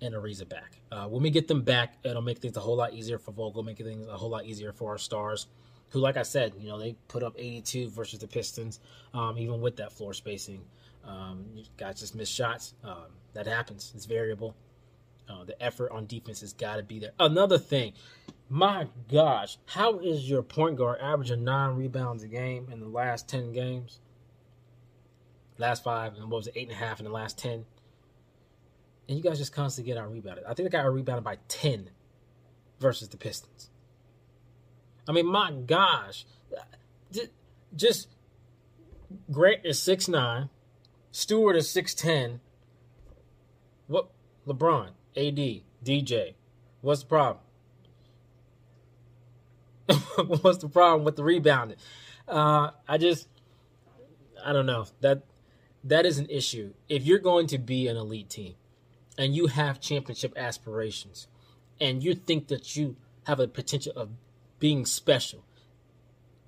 and 0.00 0.14
Ariza 0.14 0.48
back. 0.48 0.80
Uh, 0.90 1.06
when 1.06 1.22
we 1.22 1.30
get 1.30 1.48
them 1.48 1.62
back, 1.62 1.94
it'll 2.02 2.22
make 2.22 2.38
things 2.38 2.56
a 2.56 2.60
whole 2.60 2.76
lot 2.76 2.94
easier 2.94 3.18
for 3.18 3.32
Vogel, 3.32 3.62
make 3.62 3.78
things 3.78 4.06
a 4.06 4.16
whole 4.16 4.30
lot 4.30 4.44
easier 4.44 4.72
for 4.72 4.90
our 4.90 4.98
stars, 4.98 5.46
who, 5.90 5.98
like 5.98 6.16
I 6.16 6.22
said, 6.22 6.54
you 6.58 6.68
know, 6.68 6.78
they 6.78 6.96
put 7.08 7.22
up 7.22 7.34
82 7.36 7.90
versus 7.90 8.18
the 8.18 8.28
Pistons, 8.28 8.80
um, 9.12 9.38
even 9.38 9.60
with 9.60 9.76
that 9.76 9.92
floor 9.92 10.14
spacing. 10.14 10.62
Um, 11.04 11.46
you 11.54 11.64
guys 11.76 12.00
just 12.00 12.14
miss 12.14 12.28
shots. 12.28 12.74
Um, 12.84 13.06
that 13.34 13.46
happens. 13.46 13.92
It's 13.94 14.06
variable. 14.06 14.54
Uh, 15.28 15.44
the 15.44 15.60
effort 15.62 15.92
on 15.92 16.06
defense 16.06 16.40
has 16.40 16.52
got 16.52 16.76
to 16.76 16.82
be 16.82 16.98
there. 16.98 17.12
Another 17.20 17.58
thing, 17.58 17.92
my 18.48 18.88
gosh, 19.08 19.58
how 19.66 20.00
is 20.00 20.28
your 20.28 20.42
point 20.42 20.76
guard 20.76 20.98
averaging 21.00 21.44
nine 21.44 21.76
rebounds 21.76 22.24
a 22.24 22.28
game 22.28 22.68
in 22.72 22.80
the 22.80 22.88
last 22.88 23.28
10 23.28 23.52
games? 23.52 24.00
Last 25.56 25.84
five, 25.84 26.14
and 26.14 26.24
what 26.24 26.38
was 26.38 26.46
it, 26.48 26.54
eight 26.56 26.68
and 26.68 26.72
a 26.72 26.74
half 26.74 26.98
in 26.98 27.04
the 27.04 27.12
last 27.12 27.38
10? 27.38 27.64
And 29.10 29.18
you 29.18 29.24
guys 29.24 29.38
just 29.38 29.52
constantly 29.52 29.92
get 29.92 30.00
out 30.00 30.08
rebounded. 30.10 30.44
I 30.44 30.54
think 30.54 30.70
they 30.70 30.78
got 30.78 30.90
rebounded 30.90 31.24
by 31.24 31.38
10 31.48 31.90
versus 32.78 33.08
the 33.08 33.16
Pistons. 33.16 33.68
I 35.08 35.12
mean, 35.12 35.26
my 35.26 35.50
gosh. 35.50 36.24
just 37.74 38.06
Grant 39.32 39.62
is 39.64 39.82
six 39.82 40.06
nine, 40.06 40.48
Stewart 41.10 41.56
is 41.56 41.68
six 41.68 41.94
ten. 41.94 42.38
What 43.88 44.10
LeBron, 44.46 44.90
AD, 45.16 45.62
DJ, 45.84 46.34
what's 46.80 47.00
the 47.00 47.08
problem? 47.08 47.42
what's 50.42 50.58
the 50.58 50.68
problem 50.68 51.02
with 51.02 51.16
the 51.16 51.24
rebounding? 51.24 51.78
Uh, 52.28 52.70
I 52.86 52.98
just, 52.98 53.26
I 54.44 54.52
don't 54.52 54.66
know 54.66 54.86
that 55.00 55.24
that 55.82 56.06
is 56.06 56.18
an 56.18 56.26
issue. 56.30 56.74
If 56.88 57.04
you're 57.04 57.18
going 57.18 57.48
to 57.48 57.58
be 57.58 57.88
an 57.88 57.96
elite 57.96 58.30
team 58.30 58.54
and 59.20 59.36
you 59.36 59.48
have 59.48 59.82
championship 59.82 60.32
aspirations, 60.34 61.28
and 61.78 62.02
you 62.02 62.14
think 62.14 62.48
that 62.48 62.74
you 62.74 62.96
have 63.24 63.38
a 63.38 63.46
potential 63.46 63.92
of 63.94 64.08
being 64.58 64.86
special, 64.86 65.44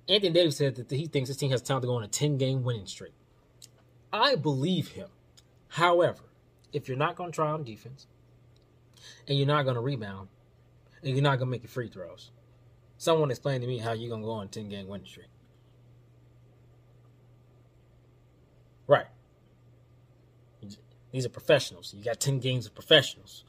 Anthony 0.09 0.31
Davis 0.31 0.57
said 0.57 0.75
that 0.75 0.89
he 0.89 1.05
thinks 1.05 1.27
his 1.27 1.37
team 1.37 1.51
has 1.51 1.61
time 1.61 1.81
to 1.81 1.87
go 1.87 1.93
on 1.93 2.03
a 2.03 2.07
10 2.07 2.39
game 2.39 2.63
winning 2.63 2.87
streak. 2.87 3.13
I 4.11 4.35
believe 4.35 4.89
him. 4.89 5.09
However, 5.67 6.23
if 6.73 6.87
you're 6.87 6.97
not 6.97 7.15
going 7.15 7.31
to 7.31 7.35
try 7.35 7.51
on 7.51 7.63
defense, 7.63 8.07
and 9.27 9.37
you're 9.37 9.45
not 9.45 9.63
going 9.63 9.75
to 9.75 9.81
rebound, 9.81 10.29
and 11.03 11.11
you're 11.11 11.21
not 11.21 11.37
going 11.37 11.47
to 11.47 11.51
make 11.51 11.61
your 11.61 11.69
free 11.69 11.89
throws, 11.89 12.31
someone 12.97 13.29
explain 13.29 13.61
to 13.61 13.67
me 13.67 13.77
how 13.77 13.91
you're 13.91 14.09
going 14.09 14.21
to 14.21 14.25
go 14.25 14.33
on 14.33 14.45
a 14.45 14.49
10 14.49 14.67
game 14.69 14.87
winning 14.87 15.05
streak. 15.05 15.27
Right. 18.87 19.05
These 21.13 21.27
are 21.27 21.29
professionals. 21.29 21.93
You 21.95 22.03
got 22.03 22.19
10 22.19 22.39
games 22.39 22.65
of 22.65 22.73
professionals. 22.73 23.43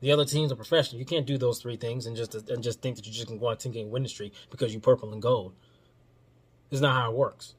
The 0.00 0.12
other 0.12 0.26
teams 0.26 0.52
are 0.52 0.56
professional. 0.56 1.00
You 1.00 1.06
can't 1.06 1.26
do 1.26 1.38
those 1.38 1.58
three 1.58 1.76
things 1.76 2.04
and 2.04 2.14
just 2.14 2.34
and 2.34 2.62
just 2.62 2.82
think 2.82 2.96
that 2.96 3.06
you 3.06 3.12
just 3.12 3.26
can 3.26 3.38
go 3.38 3.46
on 3.46 3.54
a 3.54 3.56
10 3.56 3.72
game 3.72 3.90
winning 3.90 4.06
streak 4.06 4.34
because 4.50 4.74
you 4.74 4.80
purple 4.80 5.10
and 5.12 5.22
gold. 5.22 5.54
It's 6.70 6.82
not 6.82 6.94
how 6.94 7.10
it 7.10 7.16
works. 7.16 7.54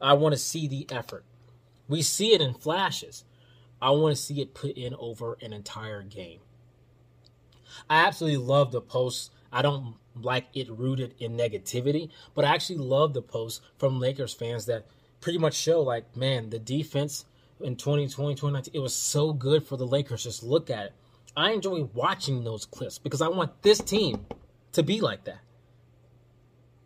I 0.00 0.14
want 0.14 0.32
to 0.32 0.38
see 0.38 0.66
the 0.66 0.86
effort. 0.90 1.24
We 1.86 2.00
see 2.00 2.32
it 2.32 2.40
in 2.40 2.54
flashes. 2.54 3.24
I 3.80 3.90
want 3.90 4.16
to 4.16 4.22
see 4.22 4.40
it 4.40 4.54
put 4.54 4.76
in 4.78 4.94
over 4.94 5.36
an 5.42 5.52
entire 5.52 6.02
game. 6.02 6.40
I 7.90 8.06
absolutely 8.06 8.38
love 8.38 8.72
the 8.72 8.80
posts. 8.80 9.28
I 9.52 9.60
don't 9.60 9.96
like 10.14 10.46
it 10.54 10.70
rooted 10.70 11.14
in 11.18 11.36
negativity, 11.36 12.08
but 12.34 12.46
I 12.46 12.54
actually 12.54 12.78
love 12.78 13.12
the 13.12 13.20
posts 13.20 13.60
from 13.76 14.00
Lakers 14.00 14.32
fans 14.32 14.64
that 14.64 14.86
pretty 15.20 15.38
much 15.38 15.54
show 15.54 15.82
like, 15.82 16.16
man, 16.16 16.48
the 16.48 16.58
defense 16.58 17.26
in 17.60 17.76
2020, 17.76 18.34
2019, 18.34 18.74
it 18.74 18.82
was 18.82 18.94
so 18.94 19.32
good 19.32 19.66
for 19.66 19.76
the 19.76 19.86
Lakers. 19.86 20.24
Just 20.24 20.42
look 20.42 20.70
at 20.70 20.86
it. 20.86 20.92
I 21.36 21.52
enjoy 21.52 21.84
watching 21.94 22.44
those 22.44 22.64
clips 22.64 22.98
because 22.98 23.20
I 23.20 23.28
want 23.28 23.62
this 23.62 23.78
team 23.78 24.26
to 24.72 24.82
be 24.82 25.00
like 25.00 25.24
that. 25.24 25.40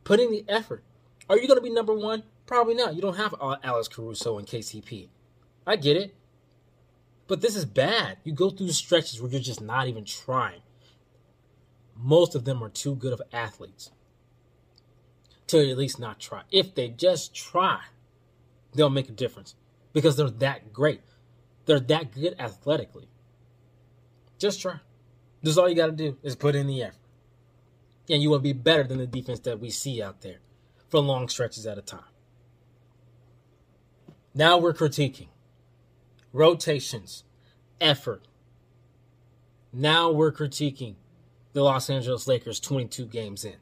Putting 0.04 0.30
the 0.30 0.44
effort. 0.48 0.82
Are 1.28 1.38
you 1.38 1.46
going 1.46 1.58
to 1.58 1.62
be 1.62 1.70
number 1.70 1.94
one? 1.94 2.24
Probably 2.46 2.74
not. 2.74 2.94
You 2.94 3.02
don't 3.02 3.16
have 3.16 3.34
Alex 3.62 3.86
Caruso 3.88 4.38
and 4.38 4.46
KCP. 4.46 5.08
I 5.66 5.76
get 5.76 5.96
it. 5.96 6.14
But 7.28 7.40
this 7.40 7.54
is 7.54 7.64
bad. 7.64 8.16
You 8.24 8.32
go 8.32 8.50
through 8.50 8.70
stretches 8.70 9.22
where 9.22 9.30
you're 9.30 9.40
just 9.40 9.60
not 9.60 9.86
even 9.86 10.04
trying. 10.04 10.62
Most 11.96 12.34
of 12.34 12.44
them 12.44 12.62
are 12.64 12.68
too 12.68 12.96
good 12.96 13.12
of 13.12 13.22
athletes 13.32 13.92
to 15.46 15.70
at 15.70 15.78
least 15.78 16.00
not 16.00 16.18
try. 16.18 16.42
If 16.50 16.74
they 16.74 16.88
just 16.88 17.34
try, 17.34 17.82
they'll 18.74 18.90
make 18.90 19.08
a 19.08 19.12
difference 19.12 19.54
because 19.92 20.16
they're 20.16 20.30
that 20.30 20.72
great. 20.72 21.02
They're 21.66 21.80
that 21.80 22.12
good 22.12 22.34
athletically. 22.38 23.08
Just 24.38 24.60
try. 24.60 24.80
This 25.42 25.52
is 25.52 25.58
all 25.58 25.68
you 25.68 25.74
got 25.74 25.86
to 25.86 25.92
do 25.92 26.18
is 26.22 26.36
put 26.36 26.54
in 26.54 26.66
the 26.66 26.82
effort. 26.82 26.96
And 28.08 28.22
you 28.22 28.30
will 28.30 28.40
be 28.40 28.52
better 28.52 28.84
than 28.84 28.98
the 28.98 29.06
defense 29.06 29.40
that 29.40 29.60
we 29.60 29.70
see 29.70 30.02
out 30.02 30.22
there 30.22 30.40
for 30.88 31.00
long 31.00 31.28
stretches 31.28 31.66
at 31.66 31.78
a 31.78 31.82
time. 31.82 32.00
Now 34.34 34.58
we're 34.58 34.74
critiquing 34.74 35.28
rotations, 36.32 37.24
effort. 37.80 38.26
Now 39.72 40.10
we're 40.10 40.32
critiquing 40.32 40.96
the 41.52 41.62
Los 41.62 41.90
Angeles 41.90 42.26
Lakers 42.26 42.60
22 42.60 43.06
games 43.06 43.44
in. 43.44 43.56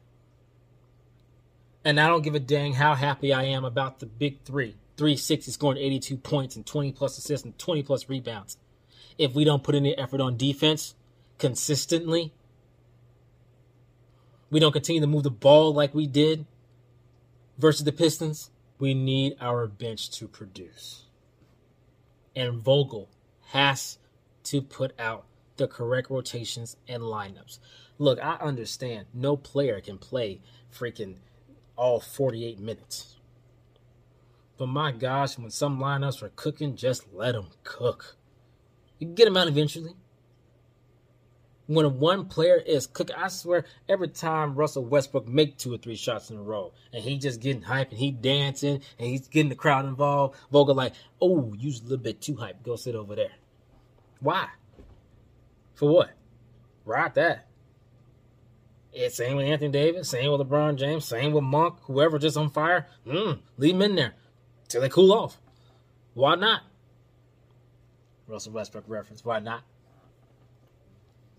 And 1.83 1.99
I 1.99 2.07
don't 2.07 2.23
give 2.23 2.35
a 2.35 2.39
dang 2.39 2.73
how 2.73 2.93
happy 2.95 3.33
I 3.33 3.43
am 3.43 3.63
about 3.63 3.99
the 3.99 4.05
big 4.05 4.41
three 4.43 4.75
360 4.99 5.51
scoring 5.51 5.77
82 5.79 6.17
points 6.17 6.55
and 6.55 6.65
20 6.65 6.91
plus 6.91 7.17
assists 7.17 7.43
and 7.43 7.57
20 7.57 7.81
plus 7.81 8.07
rebounds 8.07 8.57
if 9.19 9.35
we 9.35 9.43
don't 9.43 9.63
put 9.63 9.75
any 9.75 9.95
effort 9.97 10.21
on 10.21 10.37
defense 10.37 10.95
consistently, 11.37 12.33
we 14.49 14.59
don't 14.59 14.71
continue 14.71 15.01
to 15.01 15.07
move 15.07 15.23
the 15.23 15.29
ball 15.29 15.73
like 15.73 15.93
we 15.93 16.07
did 16.07 16.45
versus 17.57 17.83
the 17.83 17.91
Pistons, 17.91 18.49
we 18.79 18.93
need 18.93 19.35
our 19.41 19.67
bench 19.67 20.09
to 20.11 20.27
produce. 20.27 21.03
And 22.33 22.55
Vogel 22.55 23.09
has 23.47 23.97
to 24.45 24.61
put 24.61 24.97
out 24.97 25.25
the 25.57 25.67
correct 25.67 26.09
rotations 26.09 26.77
and 26.87 27.03
lineups. 27.03 27.59
Look, 27.97 28.23
I 28.23 28.35
understand 28.35 29.07
no 29.13 29.35
player 29.35 29.81
can 29.81 29.97
play 29.97 30.39
freaking 30.73 31.15
all 31.75 31.99
48 31.99 32.57
minutes. 32.57 33.17
But 34.59 34.67
my 34.67 34.91
gosh, 34.91 35.37
when 35.37 35.49
some 35.51 35.79
lineups 35.79 36.21
are 36.21 36.33
cooking, 36.35 36.75
just 36.75 37.05
let 37.13 37.31
them 37.31 37.47
cook. 37.63 38.17
You 38.99 39.07
get 39.07 39.23
them 39.23 39.37
out 39.37 39.47
eventually. 39.47 39.93
When 41.67 41.99
one 41.99 42.25
player 42.25 42.57
is 42.57 42.85
cooking, 42.85 43.15
I 43.15 43.29
swear, 43.29 43.63
every 43.87 44.09
time 44.09 44.55
Russell 44.55 44.83
Westbrook 44.83 45.29
make 45.29 45.57
two 45.57 45.73
or 45.73 45.77
three 45.77 45.95
shots 45.95 46.29
in 46.29 46.35
a 46.35 46.41
row, 46.41 46.73
and 46.91 47.01
he 47.01 47.17
just 47.17 47.39
getting 47.39 47.61
hype, 47.61 47.91
and 47.91 47.99
he 47.99 48.11
dancing, 48.11 48.81
and 48.97 49.07
he's 49.07 49.29
getting 49.29 49.47
the 49.47 49.55
crowd 49.55 49.85
involved, 49.85 50.35
Vogel 50.51 50.75
like, 50.75 50.93
oh, 51.21 51.53
you 51.57 51.69
a 51.69 51.83
little 51.83 51.97
bit 51.97 52.21
too 52.21 52.35
hype. 52.35 52.61
Go 52.61 52.75
sit 52.75 52.95
over 52.95 53.15
there. 53.15 53.31
Why? 54.19 54.47
For 55.75 55.87
what? 55.87 56.09
Right 56.83 57.13
that. 57.13 57.47
It's 58.91 59.15
same 59.15 59.37
with 59.37 59.45
Anthony 59.45 59.71
Davis, 59.71 60.09
same 60.09 60.31
with 60.31 60.41
LeBron 60.41 60.75
James, 60.75 61.05
same 61.05 61.31
with 61.31 61.43
Monk, 61.45 61.77
whoever 61.83 62.19
just 62.19 62.35
on 62.35 62.49
fire. 62.49 62.87
Mm, 63.07 63.39
leave 63.57 63.75
him 63.75 63.83
in 63.83 63.95
there 63.95 64.15
till 64.69 64.81
they 64.81 64.89
cool 64.89 65.11
off. 65.11 65.37
Why 66.13 66.35
not? 66.35 66.61
Russell 68.27 68.53
Westbrook 68.53 68.85
reference. 68.87 69.25
Why 69.25 69.39
not? 69.39 69.63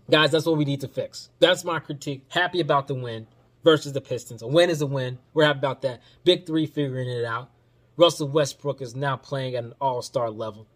Guys, 0.09 0.31
that's 0.31 0.45
what 0.45 0.57
we 0.57 0.65
need 0.65 0.81
to 0.81 0.87
fix. 0.87 1.29
That's 1.39 1.63
my 1.63 1.79
critique. 1.79 2.25
Happy 2.29 2.59
about 2.59 2.87
the 2.87 2.95
win 2.95 3.27
versus 3.63 3.93
the 3.93 4.01
Pistons. 4.01 4.41
A 4.41 4.47
win 4.47 4.69
is 4.69 4.81
a 4.81 4.85
win. 4.85 5.19
We're 5.33 5.45
happy 5.45 5.59
about 5.59 5.81
that. 5.83 6.01
Big 6.23 6.45
three 6.45 6.65
figuring 6.65 7.09
it 7.09 7.23
out. 7.23 7.49
Russell 7.95 8.27
Westbrook 8.27 8.81
is 8.81 8.95
now 8.95 9.15
playing 9.15 9.55
at 9.55 9.63
an 9.63 9.73
all 9.79 10.01
star 10.01 10.29
level. 10.29 10.67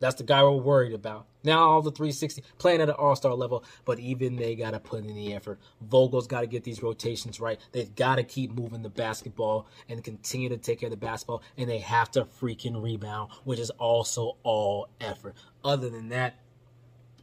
That's 0.00 0.16
the 0.16 0.24
guy 0.24 0.42
we're 0.42 0.52
worried 0.52 0.94
about. 0.94 1.26
Now 1.44 1.60
all 1.60 1.82
the 1.82 1.90
360 1.90 2.42
playing 2.58 2.80
at 2.80 2.88
an 2.88 2.94
all-star 2.96 3.34
level, 3.34 3.64
but 3.84 3.98
even 3.98 4.36
they 4.36 4.56
got 4.56 4.70
to 4.72 4.80
put 4.80 5.04
in 5.04 5.14
the 5.14 5.34
effort. 5.34 5.60
Vogel's 5.82 6.26
got 6.26 6.40
to 6.40 6.46
get 6.46 6.64
these 6.64 6.82
rotations 6.82 7.38
right. 7.38 7.60
They've 7.72 7.94
got 7.94 8.16
to 8.16 8.24
keep 8.24 8.52
moving 8.52 8.82
the 8.82 8.88
basketball 8.88 9.66
and 9.88 10.02
continue 10.02 10.48
to 10.48 10.56
take 10.56 10.80
care 10.80 10.88
of 10.88 10.90
the 10.90 10.96
basketball, 10.96 11.42
and 11.56 11.68
they 11.68 11.78
have 11.78 12.10
to 12.12 12.24
freaking 12.24 12.82
rebound, 12.82 13.30
which 13.44 13.58
is 13.58 13.70
also 13.70 14.36
all 14.42 14.88
effort. 15.00 15.34
Other 15.62 15.90
than 15.90 16.08
that, 16.08 16.36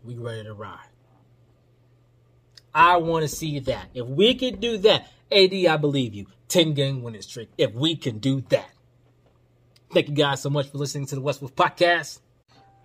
we 0.03 0.15
ready 0.15 0.43
to 0.43 0.53
ride. 0.53 0.87
I 2.73 2.97
want 2.97 3.23
to 3.23 3.27
see 3.27 3.59
that. 3.59 3.89
If 3.95 4.05
we 4.05 4.35
can 4.35 4.59
do 4.59 4.77
that, 4.79 5.11
AD, 5.31 5.53
I 5.53 5.77
believe 5.77 6.13
you. 6.13 6.27
10 6.47 6.73
game 6.73 7.01
winning 7.01 7.23
streak. 7.23 7.49
If 7.57 7.73
we 7.73 7.95
can 7.95 8.19
do 8.19 8.41
that. 8.49 8.69
Thank 9.91 10.09
you 10.09 10.15
guys 10.15 10.41
so 10.41 10.49
much 10.49 10.69
for 10.69 10.77
listening 10.77 11.07
to 11.07 11.15
the 11.15 11.21
West 11.21 11.41
Wolf 11.41 11.55
Podcast. 11.55 12.19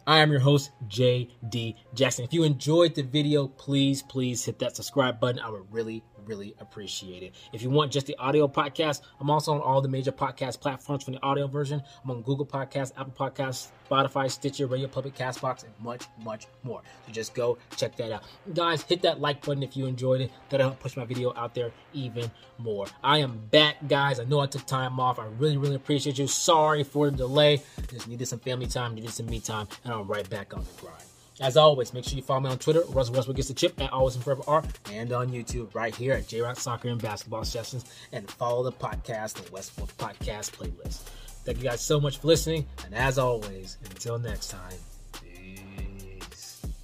I 0.07 0.19
am 0.19 0.31
your 0.31 0.41
host, 0.41 0.73
JD 0.89 1.77
Jackson. 1.95 2.25
If 2.25 2.33
you 2.33 2.43
enjoyed 2.43 2.95
the 2.95 3.03
video, 3.03 3.47
please, 3.47 4.03
please 4.03 4.45
hit 4.45 4.59
that 4.59 4.75
subscribe 4.75 5.21
button. 5.21 5.41
I 5.41 5.49
would 5.49 5.73
really, 5.73 6.03
really 6.27 6.55
appreciate 6.61 7.23
it. 7.23 7.35
If 7.53 7.63
you 7.63 7.71
want 7.71 7.93
just 7.93 8.07
the 8.07 8.17
audio 8.17 8.49
podcast, 8.49 9.03
I'm 9.21 9.31
also 9.31 9.53
on 9.53 9.61
all 9.61 9.81
the 9.81 9.89
major 9.89 10.13
podcast 10.13 10.61
platforms 10.61 11.05
for 11.05 11.11
the 11.11 11.23
audio 11.23 11.47
version. 11.47 11.83
I'm 12.05 12.11
on 12.11 12.23
Google 12.23 12.47
Podcasts, 12.47 12.93
Apple 12.99 13.15
Podcasts, 13.17 13.69
Spotify, 13.91 14.31
Stitcher, 14.31 14.67
Radio 14.67 14.89
Public, 14.89 15.15
Castbox, 15.15 15.65
and 15.65 15.73
much, 15.81 16.05
much 16.19 16.47
more. 16.63 16.83
So 17.07 17.13
just 17.13 17.35
go 17.35 17.59
check 17.77 17.97
that 17.97 18.13
out. 18.13 18.25
Guys, 18.55 18.83
hit 18.83 19.03
that 19.03 19.21
like 19.21 19.45
button 19.45 19.63
if 19.63 19.77
you 19.77 19.87
enjoyed 19.87 20.23
it. 20.23 20.31
That'll 20.49 20.69
help 20.69 20.81
push 20.81 20.97
my 20.97 21.05
video 21.05 21.35
out 21.37 21.55
there 21.55 21.73
even 21.93 22.31
more. 22.59 22.87
I 23.03 23.19
am 23.19 23.39
back, 23.51 23.77
guys. 23.89 24.21
I 24.21 24.25
know 24.25 24.41
I 24.41 24.47
took 24.47 24.67
time 24.67 24.99
off. 24.99 25.19
I 25.19 25.27
really, 25.39 25.57
really 25.57 25.77
appreciate 25.77 26.19
you. 26.19 26.27
Sorry 26.27 26.85
for 26.85 27.11
the 27.11 27.17
delay. 27.17 27.63
Just 27.91 28.09
needed 28.09 28.27
some 28.27 28.39
family 28.39 28.67
time, 28.67 28.95
needed 28.95 29.11
some 29.11 29.27
me 29.27 29.41
time, 29.41 29.69
and 29.85 29.93
I'm 29.93 30.07
right 30.07 30.29
back 30.29 30.55
on 30.55 30.65
the 30.65 30.81
grind. 30.81 31.12
As 31.41 31.57
always, 31.57 31.93
make 31.93 32.05
sure 32.05 32.17
you 32.17 32.23
follow 32.23 32.41
me 32.41 32.51
on 32.51 32.59
Twitter, 32.59 32.83
Russell 32.91 33.15
Westbrook 33.15 33.37
gets 33.37 33.49
the 33.49 33.55
chip 33.55 33.81
at 33.81 33.93
Always 33.93 34.15
and 34.15 34.23
Forever 34.23 34.43
R, 34.47 34.63
and 34.93 35.13
on 35.13 35.31
YouTube 35.31 35.75
right 35.75 35.95
here 35.95 36.13
at 36.13 36.29
J 36.29 36.41
Rock 36.41 36.59
Soccer 36.59 36.89
and 36.89 37.01
Basketball 37.01 37.45
Sessions, 37.45 37.85
and 38.13 38.31
follow 38.31 38.63
the 38.63 38.73
podcast, 38.73 39.35
the 39.35 39.51
West 39.51 39.73
Wolf 39.79 39.97
Podcast 39.97 40.53
playlist. 40.53 41.01
Thank 41.45 41.59
you 41.59 41.65
guys 41.65 41.81
so 41.81 42.01
much 42.01 42.19
for 42.19 42.29
listening, 42.29 42.67
and 42.85 42.95
as 42.95 43.19
always, 43.19 43.79
until 43.85 44.19
next 44.19 44.49
time. 44.49 44.92